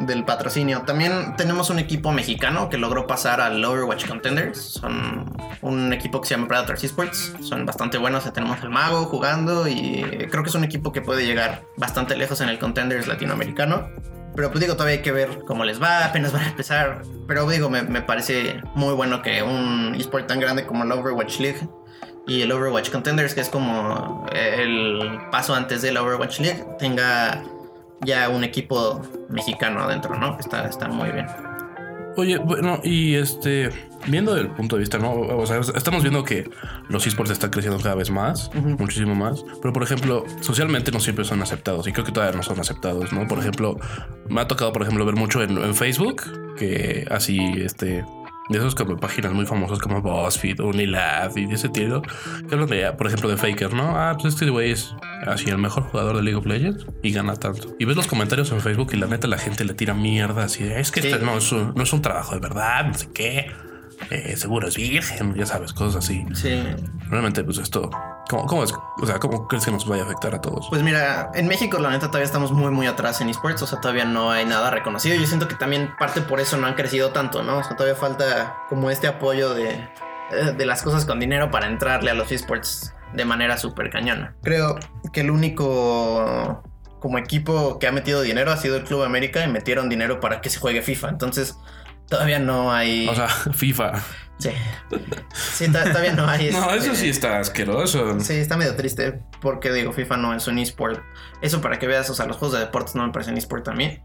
[0.00, 0.82] del patrocinio.
[0.82, 4.58] También tenemos un equipo mexicano que logró pasar al Overwatch Contenders.
[4.58, 7.34] Son un equipo que se llama Predators Esports.
[7.40, 8.24] Son bastante buenos.
[8.24, 12.16] Ya Tenemos al mago jugando y creo que es un equipo que puede llegar bastante
[12.16, 13.88] lejos en el Contenders latinoamericano.
[14.34, 17.02] Pero pues digo, todavía hay que ver cómo les va, apenas van a empezar.
[17.26, 21.40] Pero digo, me, me parece muy bueno que un esport tan grande como el Overwatch
[21.40, 21.68] League
[22.26, 27.42] y el Overwatch Contenders, que es como el paso antes del Overwatch League, tenga
[28.04, 30.38] ya un equipo mexicano adentro, ¿no?
[30.38, 31.26] Está, está muy bien.
[32.16, 33.70] Oye, bueno, y este,
[34.08, 35.12] viendo el punto de vista, ¿no?
[35.12, 36.50] O sea, estamos viendo que
[36.88, 41.24] los esports están creciendo cada vez más, muchísimo más, pero por ejemplo, socialmente no siempre
[41.24, 43.26] son aceptados y creo que todavía no son aceptados, ¿no?
[43.28, 43.78] Por ejemplo,
[44.28, 46.22] me ha tocado, por ejemplo, ver mucho en, en Facebook
[46.58, 48.04] que así, este,
[48.50, 52.68] de esos como páginas muy famosas como BuzzFeed, Unilab y de ese estilo, que hablan
[52.68, 53.96] de, por ejemplo, de Faker, ¿no?
[53.96, 54.94] Ah, pues este güey es
[55.26, 57.74] así el mejor jugador de League of Legends y gana tanto.
[57.78, 60.64] Y ves los comentarios en Facebook y la neta la gente le tira mierda así
[60.64, 61.08] de, es que Sí.
[61.08, 63.50] este no es, un, no es un trabajo de verdad, no sé qué.
[64.10, 66.24] Eh, seguro es virgen, ya sabes, cosas así.
[66.34, 66.62] Sí.
[67.08, 67.90] Realmente, pues esto,
[68.28, 68.72] ¿cómo, cómo es?
[69.00, 70.66] O sea, ¿cómo crees que nos vaya a afectar a todos?
[70.70, 73.80] Pues mira, en México la neta todavía estamos muy muy atrás en esports, o sea,
[73.80, 75.16] todavía no hay nada reconocido.
[75.16, 77.58] Yo siento que también parte por eso no han crecido tanto, ¿no?
[77.58, 81.66] O sea, todavía falta como este apoyo de, eh, de las cosas con dinero para
[81.66, 84.34] entrarle a los esports de manera súper cañona.
[84.42, 84.78] Creo
[85.12, 86.62] que el único
[87.00, 90.40] como equipo que ha metido dinero ha sido el Club América y metieron dinero para
[90.40, 91.08] que se juegue FIFA.
[91.08, 91.56] Entonces,
[92.10, 93.08] todavía no hay...
[93.08, 93.92] O sea, FIFA.
[94.38, 94.50] sí.
[95.32, 96.50] Sí, to- todavía no hay...
[96.52, 98.20] No, eso este, sí está asqueroso.
[98.20, 101.00] Sí, está medio triste porque digo, FIFA no es un esport.
[101.40, 103.72] Eso para que veas, o sea, los juegos de deportes no me parecen esport a
[103.72, 103.98] mí.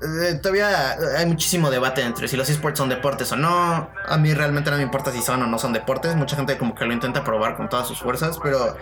[0.00, 3.90] Eh, todavía hay muchísimo debate entre si los esports son deportes o no.
[4.06, 6.14] A mí realmente no me importa si son o no son deportes.
[6.14, 8.76] Mucha gente como que lo intenta probar con todas sus fuerzas, pero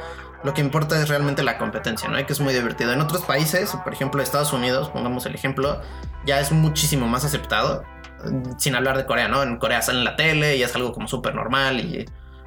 [0.45, 2.21] lo que importa es realmente la competencia, ¿no?
[2.21, 2.93] Y que es muy divertido.
[2.93, 5.81] En otros países, por ejemplo Estados Unidos, pongamos el ejemplo,
[6.27, 7.83] ya es muchísimo más aceptado.
[8.59, 9.43] Sin hablar de Corea, ¿no?
[9.43, 12.07] En Corea sale en la tele y es algo como súper normal y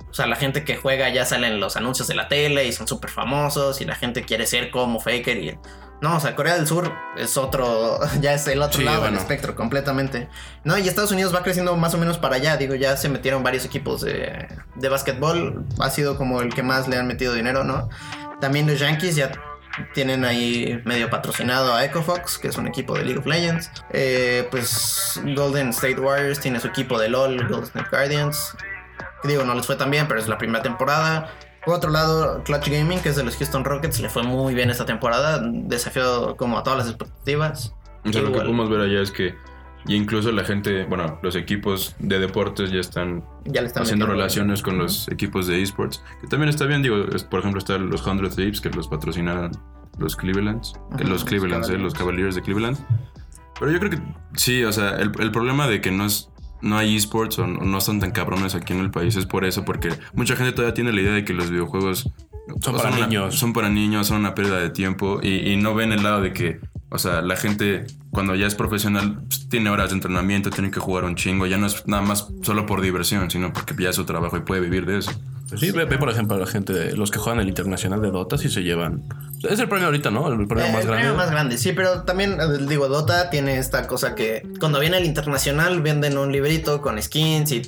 [0.09, 2.71] o sea, la gente que juega ya sale en los anuncios de la tele y
[2.73, 5.57] son súper famosos y la gente quiere ser como Faker y...
[6.01, 9.13] No, o sea, Corea del Sur es otro, ya es el otro Sí, lado bueno.
[9.13, 10.29] del espectro completamente.
[10.63, 13.43] No, y Estados Unidos va creciendo más o menos para allá, digo, ya se metieron
[13.43, 17.63] varios equipos de, de básquetbol, ha sido como el que más le han metido dinero,
[17.63, 17.89] ¿no?
[18.39, 19.29] También los Yankees ya
[19.93, 23.71] tienen ahí medio patrocinado a EcoFox, que es un equipo de League of Legends.
[23.91, 28.55] Eh, pues Golden State Warriors tiene su equipo de LOL, Golden State Guardians.
[29.23, 31.31] Digo, no les fue tan bien, pero es la primera temporada.
[31.65, 34.69] Por otro lado, Clutch Gaming, que es de los Houston Rockets, le fue muy bien
[34.69, 35.41] esta temporada.
[35.43, 37.73] Desafió como a todas las expectativas.
[38.05, 39.35] O sea, lo que podemos ver allá es que
[39.87, 44.05] y incluso la gente, bueno, los equipos de deportes ya están Ya le están haciendo
[44.05, 47.89] relaciones con los equipos de esports, que también está bien, digo, es- por ejemplo, están
[47.89, 49.51] los 100 Thieves que los patrocinan
[49.97, 52.77] los Clevelands, que Ajá, los los Clevelands, eh, los Cavaliers de Cleveland.
[53.59, 53.99] Pero yo creo que
[54.35, 56.29] sí, o sea, el, el problema de que no es
[56.61, 59.63] no hay esports o no están tan cabrones aquí en el país es por eso,
[59.63, 62.11] porque mucha gente todavía tiene la idea de que los videojuegos
[62.61, 63.35] Son para una- niños.
[63.39, 66.33] son para niños, son una pérdida de tiempo y, y no ven el lado de
[66.33, 70.71] que, o sea, la gente cuando ya es profesional pues, tiene horas de entrenamiento, tiene
[70.71, 73.89] que jugar un chingo, ya no es nada más solo por diversión, sino porque ya
[73.89, 75.11] es su trabajo y puede vivir de eso.
[75.55, 78.11] Sí, ve, ve, por ejemplo a la gente, de, los que juegan el internacional de
[78.11, 79.03] Dota, si se llevan.
[79.43, 80.27] Es el premio ahorita, ¿no?
[80.27, 81.03] El premio Eh, más el grande.
[81.03, 85.05] premio más grande, sí, pero también, digo, Dota tiene esta cosa que cuando viene el
[85.05, 87.61] internacional venden un librito con skins y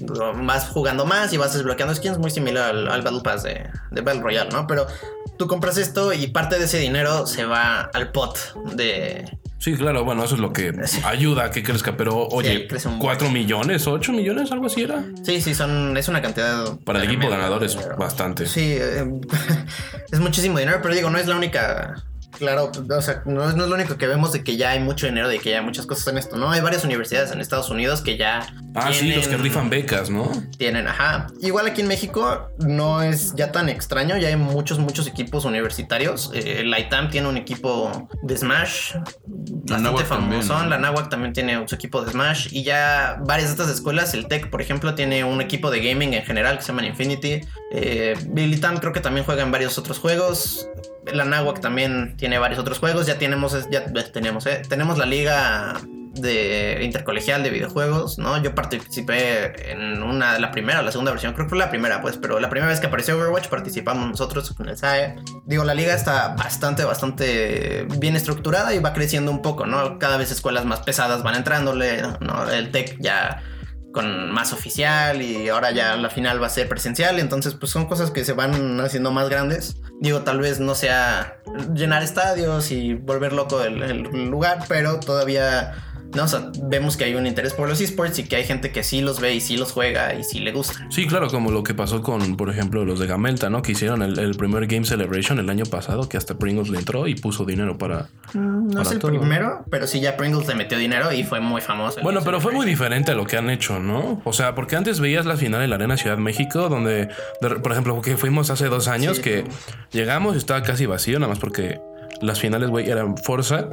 [0.44, 4.02] vas jugando más y vas desbloqueando skins muy similar al, al Battle Pass de, de
[4.02, 4.68] Battle Royale, ¿no?
[4.68, 4.88] Pero
[5.38, 8.38] tú compras esto y parte de ese dinero se va al pot
[8.76, 9.38] de...
[9.62, 10.74] Sí, claro, bueno, eso es lo que
[11.06, 11.96] ayuda a que crezca.
[11.96, 13.86] Pero, oye, un ¿4 millones?
[13.86, 14.52] ¿8 millones?
[14.52, 15.04] Algo así era.
[15.24, 16.80] Sí, sí, son, es una cantidad...
[16.84, 18.48] Para el equipo ganador es bastante.
[18.48, 19.06] Sí, eh,
[20.12, 22.04] es muchísimo dinero, pero digo, no es la única.
[22.42, 24.80] Claro, o sea, no es, no es lo único que vemos de que ya hay
[24.80, 26.50] mucho dinero, de que ya hay muchas cosas en esto, ¿no?
[26.50, 28.52] Hay varias universidades en Estados Unidos que ya.
[28.74, 30.28] Ah, sí, los que rifan becas, ¿no?
[30.58, 31.28] Tienen, ajá.
[31.40, 36.32] Igual aquí en México no es ya tan extraño, ya hay muchos, muchos equipos universitarios.
[36.34, 38.96] Eh, la ITAM tiene un equipo de Smash
[39.28, 40.64] bastante también, famoso.
[40.64, 40.68] ¿no?
[40.68, 42.48] La NAWAC también tiene su equipo de Smash.
[42.52, 46.16] Y ya varias de estas escuelas, el TEC, por ejemplo, tiene un equipo de gaming
[46.16, 47.42] en general que se llama Infinity.
[47.72, 50.68] Eh, el ITAM creo que también juega en varios otros juegos.
[51.12, 53.08] La NAWAC también tiene varios otros juegos.
[53.08, 55.82] Ya tenemos, ya tenemos, eh, tenemos la liga
[56.14, 58.42] de intercolegial de videojuegos, ¿no?
[58.42, 62.02] Yo participé en una, la primera o la segunda versión, creo que fue la primera,
[62.02, 65.16] pues, pero la primera vez que apareció Overwatch participamos nosotros con el SAE.
[65.46, 70.00] Digo, la liga está bastante, bastante bien estructurada y va creciendo un poco, ¿no?
[70.00, 72.50] Cada vez escuelas más pesadas van entrándole, ¿no?
[72.50, 73.42] El tech ya
[73.92, 77.86] con más oficial y ahora ya la final va a ser presencial, entonces pues son
[77.86, 79.78] cosas que se van haciendo más grandes.
[80.00, 81.42] Digo, tal vez no sea
[81.74, 87.06] llenar estadios y volver loco el, el lugar, pero todavía no, o sea, vemos que
[87.06, 89.42] hay un interés por los esports y que hay gente que sí los ve y
[89.42, 90.88] sí los juega y sí le gusta.
[90.90, 93.62] Sí, claro, como lo que pasó con, por ejemplo, los de Gamelta, ¿no?
[93.62, 97.08] Que hicieron el, el primer Game Celebration el año pasado, que hasta Pringles le entró
[97.08, 98.10] y puso dinero para.
[98.34, 99.12] No Para es el todo.
[99.12, 102.00] primero, pero sí ya Pringles le metió dinero y fue muy famoso.
[102.02, 104.22] Bueno, pero fue muy diferente a lo que han hecho, ¿no?
[104.24, 107.10] O sea, porque antes veías la final en la Arena Ciudad México, donde,
[107.42, 109.22] de- por ejemplo, que fuimos hace dos años, Sí.
[109.24, 109.44] que
[109.92, 111.80] llegamos y estaba casi vacío, nada más porque
[112.22, 113.68] las finales, güey, eran Forza.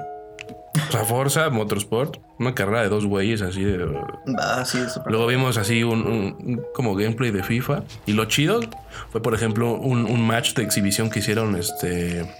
[0.88, 3.86] O sea, Forza, Motorsport, una carrera de dos güeyes así de...
[4.38, 7.82] Ah, sí, Luego vimos así un, como gameplay de FIFA.
[8.06, 8.60] Y lo chido
[9.10, 12.30] fue, por ejemplo, un, un match de exhibición que hicieron este.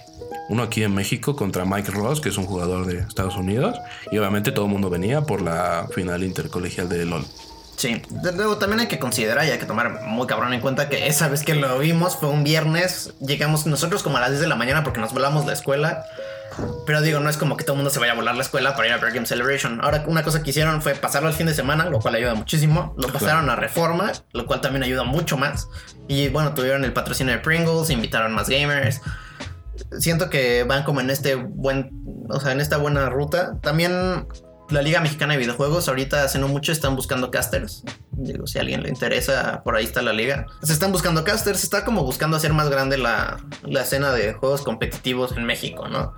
[0.49, 3.77] Uno aquí en México contra Mike Ross, que es un jugador de Estados Unidos.
[4.11, 7.25] Y obviamente todo el mundo venía por la final intercolegial de LOL.
[7.79, 8.01] Sí,
[8.35, 11.29] luego también hay que considerar y hay que tomar muy cabrón en cuenta que esa
[11.29, 14.57] vez que lo vimos fue un viernes, llegamos nosotros como a las 10 de la
[14.57, 16.03] mañana porque nos volamos la escuela,
[16.85, 18.75] pero digo, no es como que todo el mundo se vaya a volar la escuela
[18.75, 19.79] para ir a Bear Game Celebration.
[19.83, 22.95] Ahora, una cosa que hicieron fue pasarlo al fin de semana, lo cual ayuda muchísimo,
[22.97, 25.69] lo pasaron a Reforma, lo cual también ayuda mucho más,
[26.07, 29.01] y bueno, tuvieron el patrocinio de Pringles, invitaron más gamers.
[29.97, 31.91] Siento que van como en este buen,
[32.29, 33.59] o sea, en esta buena ruta.
[33.61, 34.27] También
[34.69, 37.83] la Liga Mexicana de Videojuegos ahorita hace no mucho están buscando casters.
[38.11, 40.45] Digo, si a alguien le interesa, por ahí está la liga.
[40.61, 44.61] Se están buscando casters, está como buscando hacer más grande la, la escena de juegos
[44.61, 46.13] competitivos en México, ¿no?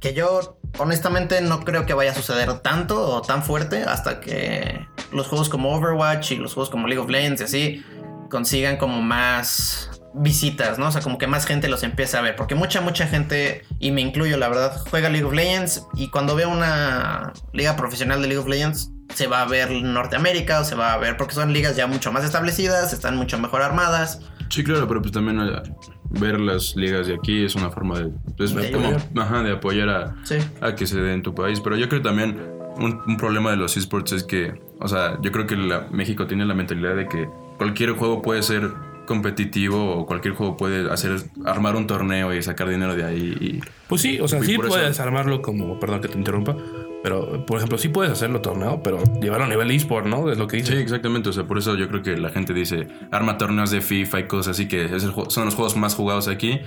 [0.00, 4.86] Que yo honestamente no creo que vaya a suceder tanto o tan fuerte hasta que
[5.12, 7.84] los juegos como Overwatch y los juegos como League of Legends y así
[8.30, 10.88] consigan como más visitas, ¿no?
[10.88, 12.36] O sea, como que más gente los empiece a ver.
[12.36, 16.34] Porque mucha, mucha gente, y me incluyo, la verdad, juega League of Legends y cuando
[16.34, 20.74] ve una liga profesional de League of Legends, se va a ver Norteamérica o se
[20.74, 24.20] va a ver, porque son ligas ya mucho más establecidas, están mucho mejor armadas.
[24.50, 25.62] Sí, claro, pero pues también eh,
[26.10, 29.08] ver las ligas de aquí es una forma de, pues, De como, apoyar.
[29.18, 30.36] ajá, de apoyar a, Sí.
[30.60, 31.60] a que se dé en tu país.
[31.60, 32.38] Pero yo creo también
[32.76, 36.26] un, un problema de los esports es que, o sea, yo creo que la- México
[36.26, 38.70] tiene la mentalidad de que cualquier juego puede ser
[39.08, 43.36] competitivo o cualquier juego puede hacer armar un torneo y sacar dinero de ahí.
[43.40, 46.56] Y, Pues sí, o sea, sí por eso- puedes armarlo como, perdón que te interrumpa,
[47.02, 50.30] pero por ejemplo, sí puedes hacerlo torneo, pero llevarlo a nivel eSport, ¿no?
[50.30, 50.80] Es lo que Sí, dice.
[50.82, 51.30] exactamente.
[51.30, 54.24] O sea, por eso yo creo que la gente dice arma torneos de FIFA y
[54.28, 56.60] cosas así que es el son los juegos más jugados aquí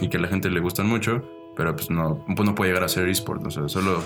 [0.00, 1.22] y que a la gente le gustan mucho,
[1.56, 3.44] pero pues no, pues no puede llegar a ser eSport.
[3.46, 4.02] O sea, solo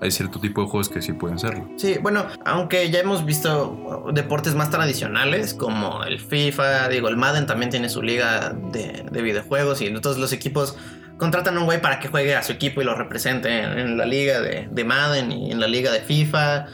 [0.00, 1.68] hay cierto tipo de juegos que sí pueden serlo.
[1.76, 7.46] Sí, bueno, aunque ya hemos visto deportes más tradicionales como el FIFA, digo, el Madden
[7.46, 10.76] también tiene su liga de, de videojuegos y todos los equipos
[11.16, 14.04] contratan a un güey para que juegue a su equipo y lo represente en, la
[14.04, 16.66] liga de, de Madden y en la liga de FIFA.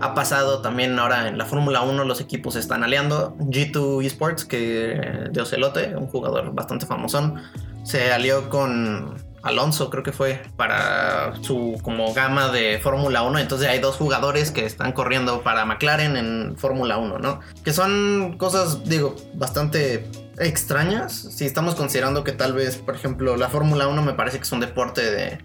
[0.00, 3.36] Ha pasado también ahora en la Fórmula 1 los equipos se están aliando.
[3.38, 7.42] G2 Esports, que de Ocelote, un jugador bastante famosón,
[7.82, 13.38] se alió con Alonso, creo que fue, para su como gama de Fórmula 1.
[13.38, 17.40] Entonces hay dos jugadores que están corriendo para McLaren en Fórmula 1, ¿no?
[17.62, 21.12] Que son cosas, digo, bastante extrañas.
[21.12, 24.52] Si estamos considerando que tal vez, por ejemplo, la Fórmula 1 me parece que es
[24.52, 25.38] un deporte de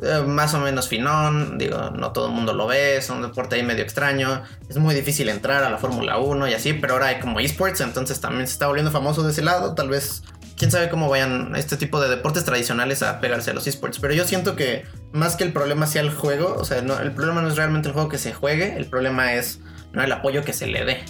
[0.00, 3.56] eh, más o menos finón, digo, no todo el mundo lo ve, es un deporte
[3.56, 7.06] ahí medio extraño, es muy difícil entrar a la Fórmula 1 y así, pero ahora
[7.06, 10.22] hay como esports, entonces también se está volviendo famoso de ese lado, tal vez,
[10.58, 14.12] quién sabe cómo vayan este tipo de deportes tradicionales a pegarse a los esports, pero
[14.12, 17.40] yo siento que más que el problema sea el juego, o sea, no, el problema
[17.40, 19.60] no es realmente el juego que se juegue, el problema es
[19.92, 21.04] no el apoyo que se le dé.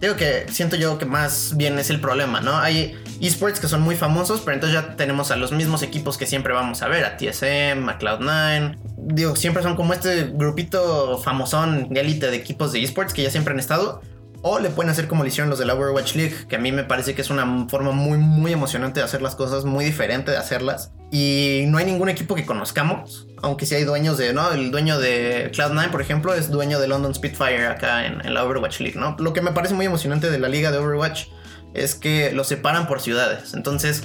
[0.00, 2.58] Digo que siento yo que más bien es el problema, ¿no?
[2.58, 6.26] Hay esports que son muy famosos, pero entonces ya tenemos a los mismos equipos que
[6.26, 8.78] siempre vamos a ver, a TSM, a Cloud9.
[8.98, 13.30] Digo, siempre son como este grupito famosón de élite de equipos de esports que ya
[13.30, 14.02] siempre han estado.
[14.44, 16.72] O le pueden hacer como le hicieron los de la Overwatch League, que a mí
[16.72, 20.32] me parece que es una forma muy, muy emocionante de hacer las cosas, muy diferente
[20.32, 20.90] de hacerlas.
[21.12, 24.50] Y no hay ningún equipo que conozcamos, aunque sí hay dueños de, ¿no?
[24.50, 28.44] El dueño de Cloud9, por ejemplo, es dueño de London Spitfire acá en, en la
[28.44, 29.14] Overwatch League, ¿no?
[29.20, 31.26] Lo que me parece muy emocionante de la liga de Overwatch
[31.74, 33.54] es que los separan por ciudades.
[33.54, 34.02] Entonces,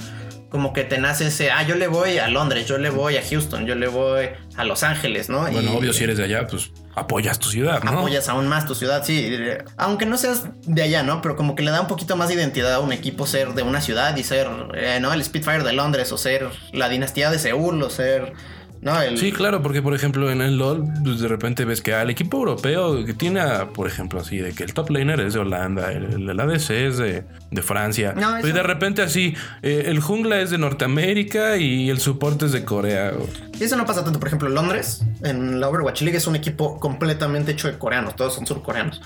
[0.50, 3.22] como que te nace ese, ah, yo le voy a Londres, yo le voy a
[3.28, 5.40] Houston, yo le voy a Los Ángeles, ¿no?
[5.40, 7.92] Bueno, Y- obvio, si eres de allá, pues apoyas tu ciudad, ¿no?
[7.92, 9.28] apoyas aún más tu ciudad, sí.
[9.30, 11.22] eh, Aunque no seas de allá, ¿no?
[11.22, 13.62] Pero como que le da un poquito más de identidad a un equipo ser de
[13.62, 15.12] una ciudad y ser, eh, ¿no?
[15.12, 18.32] El Spitfire de Londres o ser la dinastía de Seúl o ser,
[18.80, 19.00] ¿no?
[19.00, 22.10] El, Sí, claro, porque por ejemplo en el LOL, pues, de repente ves que al
[22.10, 25.40] equipo europeo que tiene, a, por ejemplo, así, de que el top laner es de
[25.40, 29.84] Holanda, el, el ADC es de, de Francia, No, eso- y de repente así, eh,
[29.86, 33.12] el jungla es de Norteamérica y el soporte es de Corea.
[33.58, 34.18] Y eso no pasa tanto.
[34.20, 38.14] Por ejemplo, Londres, en la Overwatch League, es un equipo completamente hecho de coreanos.
[38.14, 39.02] Todos son surcoreanos.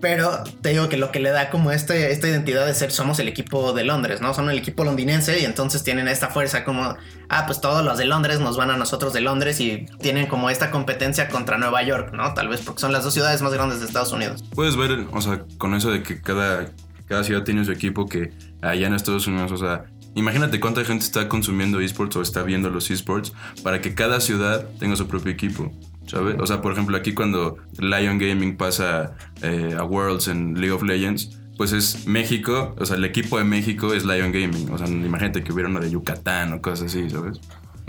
[0.00, 3.18] Pero te digo que lo que le da como este, esta identidad de ser somos
[3.18, 4.34] el equipo de Londres, ¿no?
[4.34, 6.96] Son el equipo londinense y entonces tienen esta fuerza como,
[7.28, 10.50] ah, pues todos los de Londres nos van a nosotros de Londres y tienen como
[10.50, 12.34] esta competencia contra Nueva York, ¿no?
[12.34, 14.44] Tal vez porque son las dos ciudades más grandes de Estados Unidos.
[14.54, 16.70] Puedes ver, o sea, con eso de que cada,
[17.06, 21.04] cada ciudad tiene su equipo que allá en Estados Unidos, o sea, imagínate cuánta gente
[21.04, 25.32] está consumiendo esports o está viendo los esports para que cada ciudad tenga su propio
[25.32, 25.72] equipo.
[26.08, 26.36] ¿Sabes?
[26.40, 30.82] O sea, por ejemplo, aquí cuando Lion Gaming pasa eh, a Worlds en League of
[30.82, 34.70] Legends, pues es México, o sea, el equipo de México es Lion Gaming.
[34.72, 37.40] O sea, imagínate que hubiera uno de Yucatán o cosas así, ¿sabes?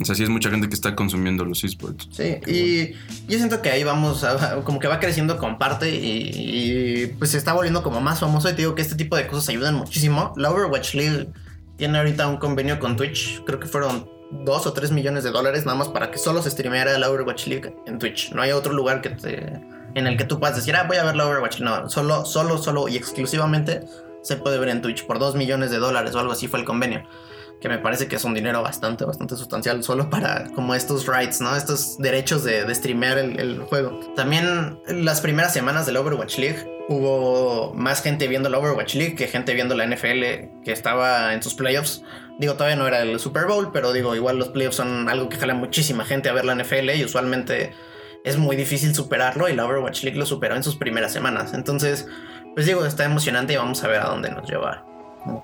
[0.02, 2.08] O sea, sí es mucha gente que está consumiendo los esports.
[2.12, 2.91] Sí, y
[3.32, 7.32] yo siento que ahí vamos, a- como que va creciendo con parte y, y, pues
[7.32, 9.76] se está volviendo como más famoso y te digo que este tipo de cosas ayudan
[9.76, 10.34] muchísimo.
[10.38, 11.28] La Overwatch League
[11.78, 15.66] tiene ahorita un convenio con Twitch, creo que fueron dos o tres millones de dólares
[15.66, 18.32] nada más para que solo se streameara la Overwatch League en Twitch.
[18.34, 19.62] No hay otro lugar que te
[19.96, 21.62] en el que tú puedas decir, ah, voy a ver la Overwatch.
[21.62, 23.82] No, solo, solo, solo y exclusivamente
[24.22, 26.66] se puede ver en Twitch por 2 millones de dólares o algo así fue el
[26.66, 27.04] convenio.
[27.62, 31.41] Que me parece que es un dinero bastante, bastante sustancial solo para como estos rights,
[31.41, 31.55] ¿no?
[31.55, 33.99] Estos derechos de, de streamear el, juego.
[34.16, 39.28] También las primeras semanas del Overwatch League hubo más gente viendo la Overwatch League que
[39.28, 42.03] gente viendo la NFL que estaba en sus playoffs.
[42.39, 45.38] Digo, todavía no era el Super Bowl, pero digo, igual los playoffs son algo que
[45.38, 47.74] jala muchísima gente a ver la NFL y usualmente
[48.24, 51.53] es muy difícil superarlo y la Overwatch League lo superó en sus primeras semanas.
[51.53, 52.07] Entonces,
[52.53, 54.86] pues digo, está emocionante y vamos a ver a dónde nos lleva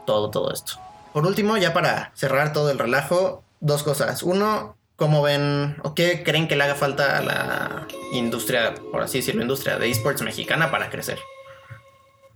[0.05, 0.73] todo, todo esto.
[1.15, 4.21] Por último, ya para cerrar todo el relajo, dos cosas.
[4.21, 9.19] Uno, ¿cómo ven o qué creen que le haga falta a la industria, por así
[9.19, 11.17] decirlo, industria de esports mexicana para crecer?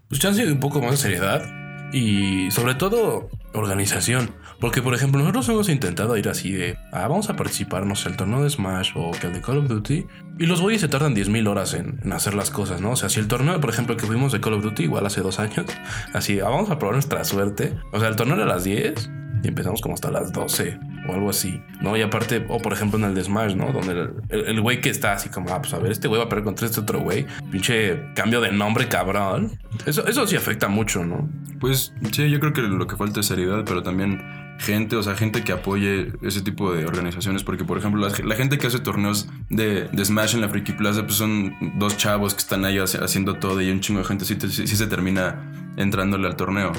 [0.07, 1.45] Pues chance de un poco más de seriedad
[1.91, 4.33] y sobre todo organización.
[4.59, 8.09] Porque, por ejemplo, nosotros hemos intentado ir así de, ah, vamos a participar, no sé,
[8.09, 10.05] el torneo de Smash o que el de Call of Duty.
[10.37, 12.91] Y los güeyes se tardan 10.000 horas en, hacer las cosas, ¿no?
[12.91, 15.21] O sea, si el torneo, por ejemplo, que fuimos de Call of Duty, igual hace
[15.21, 15.65] dos años,
[16.13, 17.77] así, ah, vamos a probar nuestra suerte.
[17.93, 19.11] O sea, el torneo era a las 10
[19.43, 21.95] y empezamos como hasta las 12 o algo así, ¿no?
[21.95, 23.71] Y aparte, o por ejemplo en el de Smash, ¿no?
[23.71, 26.29] Donde el güey que está así como, ah, pues a ver, este güey va a
[26.29, 29.57] perder contra este otro güey, pinche cambio de nombre cabrón.
[29.85, 31.29] Eso, eso sí afecta mucho, ¿no?
[31.59, 34.21] Pues sí, yo creo que lo que falta es seriedad, pero también
[34.59, 38.57] gente, o sea, gente que apoye ese tipo de organizaciones, porque por ejemplo, la, gente
[38.57, 42.65] que hace torneos de, Smash en la Friki Plaza, pues son dos chavos que están
[42.65, 44.35] ahí haciendo todo y un chingo de gente sí,
[44.67, 46.73] se termina entrándole al torneo.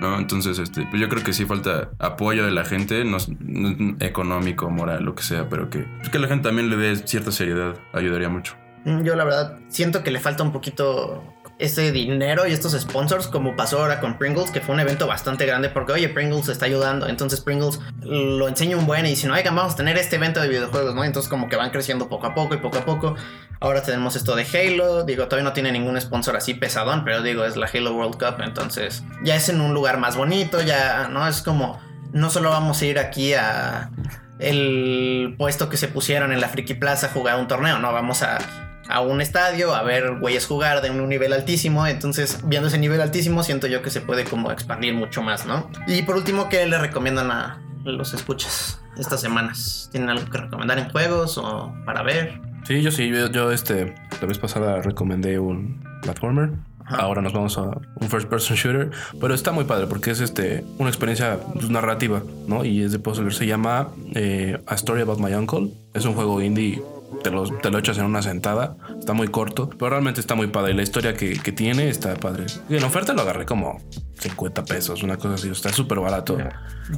[0.00, 0.18] ¿no?
[0.18, 4.68] Entonces, este, pues yo creo que sí falta apoyo de la gente, no, no, económico,
[4.68, 7.76] moral, lo que sea, pero que, pues que la gente también le dé cierta seriedad,
[7.94, 8.54] ayudaría mucho.
[9.02, 11.24] Yo la verdad siento que le falta un poquito
[11.58, 15.46] ese dinero y estos sponsors, como pasó ahora con Pringles, que fue un evento bastante
[15.46, 19.34] grande, porque oye, Pringles está ayudando, entonces Pringles lo enseña un buen y dice, no,
[19.34, 21.02] oigan, vamos a tener este evento de videojuegos, ¿no?
[21.02, 23.16] Entonces como que van creciendo poco a poco y poco a poco.
[23.60, 27.44] Ahora tenemos esto de Halo, digo, todavía no tiene ningún sponsor así pesadón, pero digo,
[27.44, 31.26] es la Halo World Cup, entonces ya es en un lugar más bonito, ya, ¿no?
[31.26, 31.80] Es como,
[32.12, 33.90] no solo vamos a ir aquí a
[34.38, 38.22] el puesto que se pusieron en la Friki Plaza a jugar un torneo, no, vamos
[38.22, 41.86] a a un estadio a ver güeyes jugar de un nivel altísimo.
[41.86, 45.70] Entonces, viendo ese nivel altísimo, siento yo que se puede como expandir mucho más, ¿no?
[45.86, 49.88] Y por último, ¿qué le recomiendan a los escuchas estas semanas?
[49.92, 52.40] ¿Tienen algo que recomendar en juegos o para ver?
[52.64, 56.50] Sí, yo sí, yo, yo este, la vez pasada recomendé un platformer.
[56.84, 56.98] Ajá.
[56.98, 57.62] Ahora nos vamos a
[57.96, 62.22] un first person shooter, pero está muy padre porque es este una experiencia pues, narrativa,
[62.46, 62.64] ¿no?
[62.64, 63.30] Y es de puzzle.
[63.32, 65.72] Se llama eh, A Story About My Uncle.
[65.94, 66.80] Es un juego indie
[67.22, 68.76] te lo, te lo, echas en una sentada.
[68.98, 70.72] Está muy corto, pero realmente está muy padre.
[70.72, 72.46] Y la historia que, que tiene está padre.
[72.68, 73.80] Y en oferta lo agarré como
[74.18, 75.48] 50 pesos, una cosa así.
[75.48, 76.38] Está súper barato.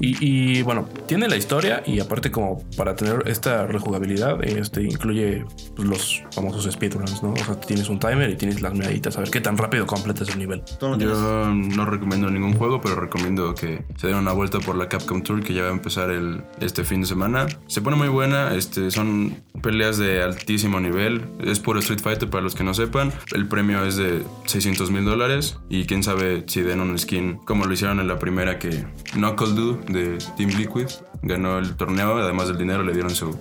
[0.00, 5.44] Y, y, bueno, tiene la historia y aparte como para tener esta rejugabilidad, este incluye
[5.76, 7.32] pues, los famosos speedruns, ¿no?
[7.32, 10.28] O sea, tienes un timer y tienes las medallitas a ver qué tan rápido completas
[10.30, 10.62] el nivel.
[10.80, 15.22] Yo no recomiendo ningún juego, pero recomiendo que se den una vuelta por la Capcom
[15.22, 17.46] Tour que ya va a empezar el, este fin de semana.
[17.66, 21.24] Se pone muy buena, este, son peleas de altísimo nivel.
[21.44, 23.12] Es puro Street Fighter para los que no sepan.
[23.32, 27.64] El premio es de 600 mil dólares y quién sabe si den un skin como
[27.64, 30.86] lo hicieron en la primera que Knuckle De Team Liquid
[31.22, 32.16] ganó el torneo.
[32.16, 33.38] Además del dinero le dieron su,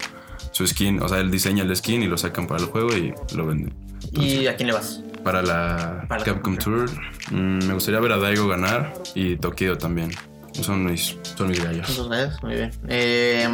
[0.52, 3.14] su skin, o sea, él diseña el skin y lo sacan para el juego y
[3.36, 3.74] lo venden.
[4.06, 5.02] Entonces, ¿Y a quién le vas?
[5.24, 6.90] Para la, para la Capcom Tour,
[7.32, 10.12] mmm, me gustaría ver a Daigo ganar y Tokido también.
[10.54, 12.08] Son mis, son mis gallos.
[12.42, 12.72] Muy bien.
[12.88, 13.48] Eh,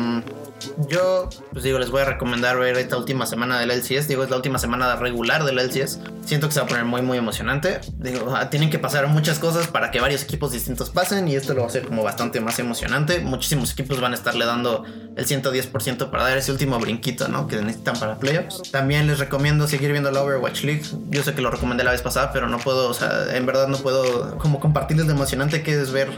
[0.90, 4.08] yo, pues digo, les voy a recomendar ver esta última semana del LCS.
[4.08, 6.00] Digo, es la última semana regular del LCS.
[6.26, 7.82] Siento que se va a poner muy, muy emocionante.
[7.98, 11.62] Digo, tienen que pasar muchas cosas para que varios equipos distintos pasen y esto lo
[11.62, 13.20] va a hacer como bastante más emocionante.
[13.20, 14.84] Muchísimos equipos van a estarle dando
[15.16, 17.48] el 110% para dar ese último brinquito, ¿no?
[17.48, 18.72] Que necesitan para playoffs.
[18.72, 20.84] También les recomiendo seguir viendo la Overwatch League.
[21.10, 23.68] Yo sé que lo recomendé la vez pasada, pero no puedo, o sea, en verdad
[23.68, 26.10] no puedo como compartirles lo emocionante que es ver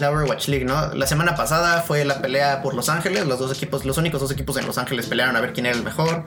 [0.00, 0.94] la Overwatch League, ¿no?
[0.94, 4.30] La semana pasada fue la pelea por Los Ángeles, los dos equipos, los únicos dos
[4.30, 6.26] equipos en Los Ángeles pelearon a ver quién era el mejor.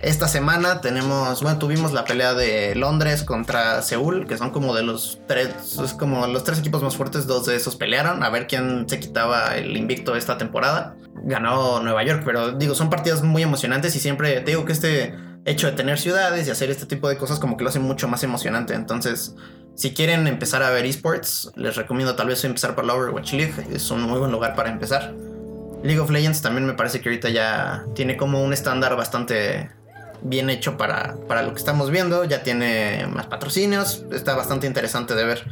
[0.00, 4.82] Esta semana tenemos, bueno, tuvimos la pelea de Londres contra Seúl, que son como de
[4.82, 8.46] los tres, es como los tres equipos más fuertes, dos de esos pelearon a ver
[8.46, 10.94] quién se quitaba el invicto esta temporada.
[11.24, 15.14] Ganó Nueva York, pero digo, son partidos muy emocionantes y siempre te digo que este
[15.50, 18.08] hecho de tener ciudades y hacer este tipo de cosas como que lo hace mucho
[18.08, 18.74] más emocionante.
[18.74, 19.34] Entonces,
[19.74, 23.54] si quieren empezar a ver esports, les recomiendo tal vez empezar por la Overwatch League.
[23.72, 25.14] Es un muy buen lugar para empezar.
[25.82, 29.70] League of Legends también me parece que ahorita ya tiene como un estándar bastante
[30.22, 32.24] bien hecho para, para lo que estamos viendo.
[32.24, 34.04] Ya tiene más patrocinios.
[34.12, 35.46] Está bastante interesante de ver.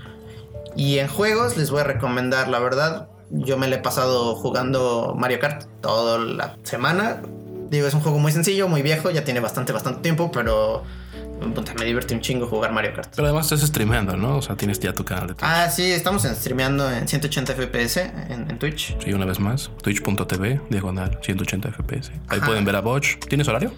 [0.74, 3.08] Y en juegos les voy a recomendar, la verdad.
[3.30, 7.22] Yo me le he pasado jugando Mario Kart toda la semana.
[7.70, 9.10] Digo, es un juego muy sencillo, muy viejo.
[9.10, 10.30] Ya tiene bastante, bastante tiempo.
[10.30, 10.84] Pero
[11.78, 13.12] me divierte un chingo jugar Mario Kart.
[13.14, 14.38] Pero además estás streameando, ¿no?
[14.38, 15.44] O sea, tienes ya tu canal de Twitch.
[15.50, 18.96] Ah, sí, estamos streameando en 180 FPS en, en Twitch.
[19.04, 19.70] Sí, una vez más.
[19.82, 22.10] Twitch.tv, diagonal 180 FPS.
[22.28, 22.46] Ahí Ajá.
[22.46, 23.18] pueden ver a Botch.
[23.28, 23.72] ¿Tienes horario?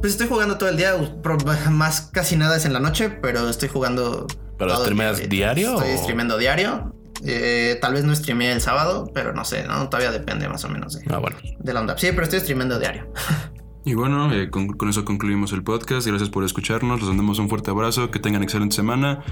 [0.00, 0.94] Pues estoy jugando todo el día,
[1.70, 4.26] más casi nada es en la noche, pero estoy jugando.
[4.58, 6.94] ¿Pero streameas diario Estoy o- streameando diario.
[7.24, 9.88] Eh, tal vez no streameé el sábado, pero no sé, ¿no?
[9.88, 11.36] Todavía depende más o menos de, Ah, bueno.
[11.58, 11.96] de la onda.
[11.98, 13.12] Sí, pero estoy streameando diario.
[13.84, 16.06] Y bueno, eh, con, con eso concluimos el podcast.
[16.06, 17.00] Gracias por escucharnos.
[17.00, 18.12] Les mandamos un fuerte abrazo.
[18.12, 19.24] Que tengan excelente semana.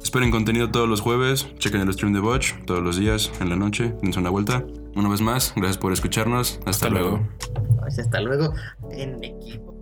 [0.00, 1.48] Esperen contenido todos los jueves.
[1.58, 3.94] Chequen el stream de Botch todos los días, en la noche.
[4.02, 4.64] Dense una vuelta.
[4.94, 6.58] Una vez más, gracias por escucharnos.
[6.58, 7.08] Hasta, Hasta luego.
[7.10, 7.86] luego.
[7.88, 8.54] Hasta luego
[8.92, 9.74] en equipo.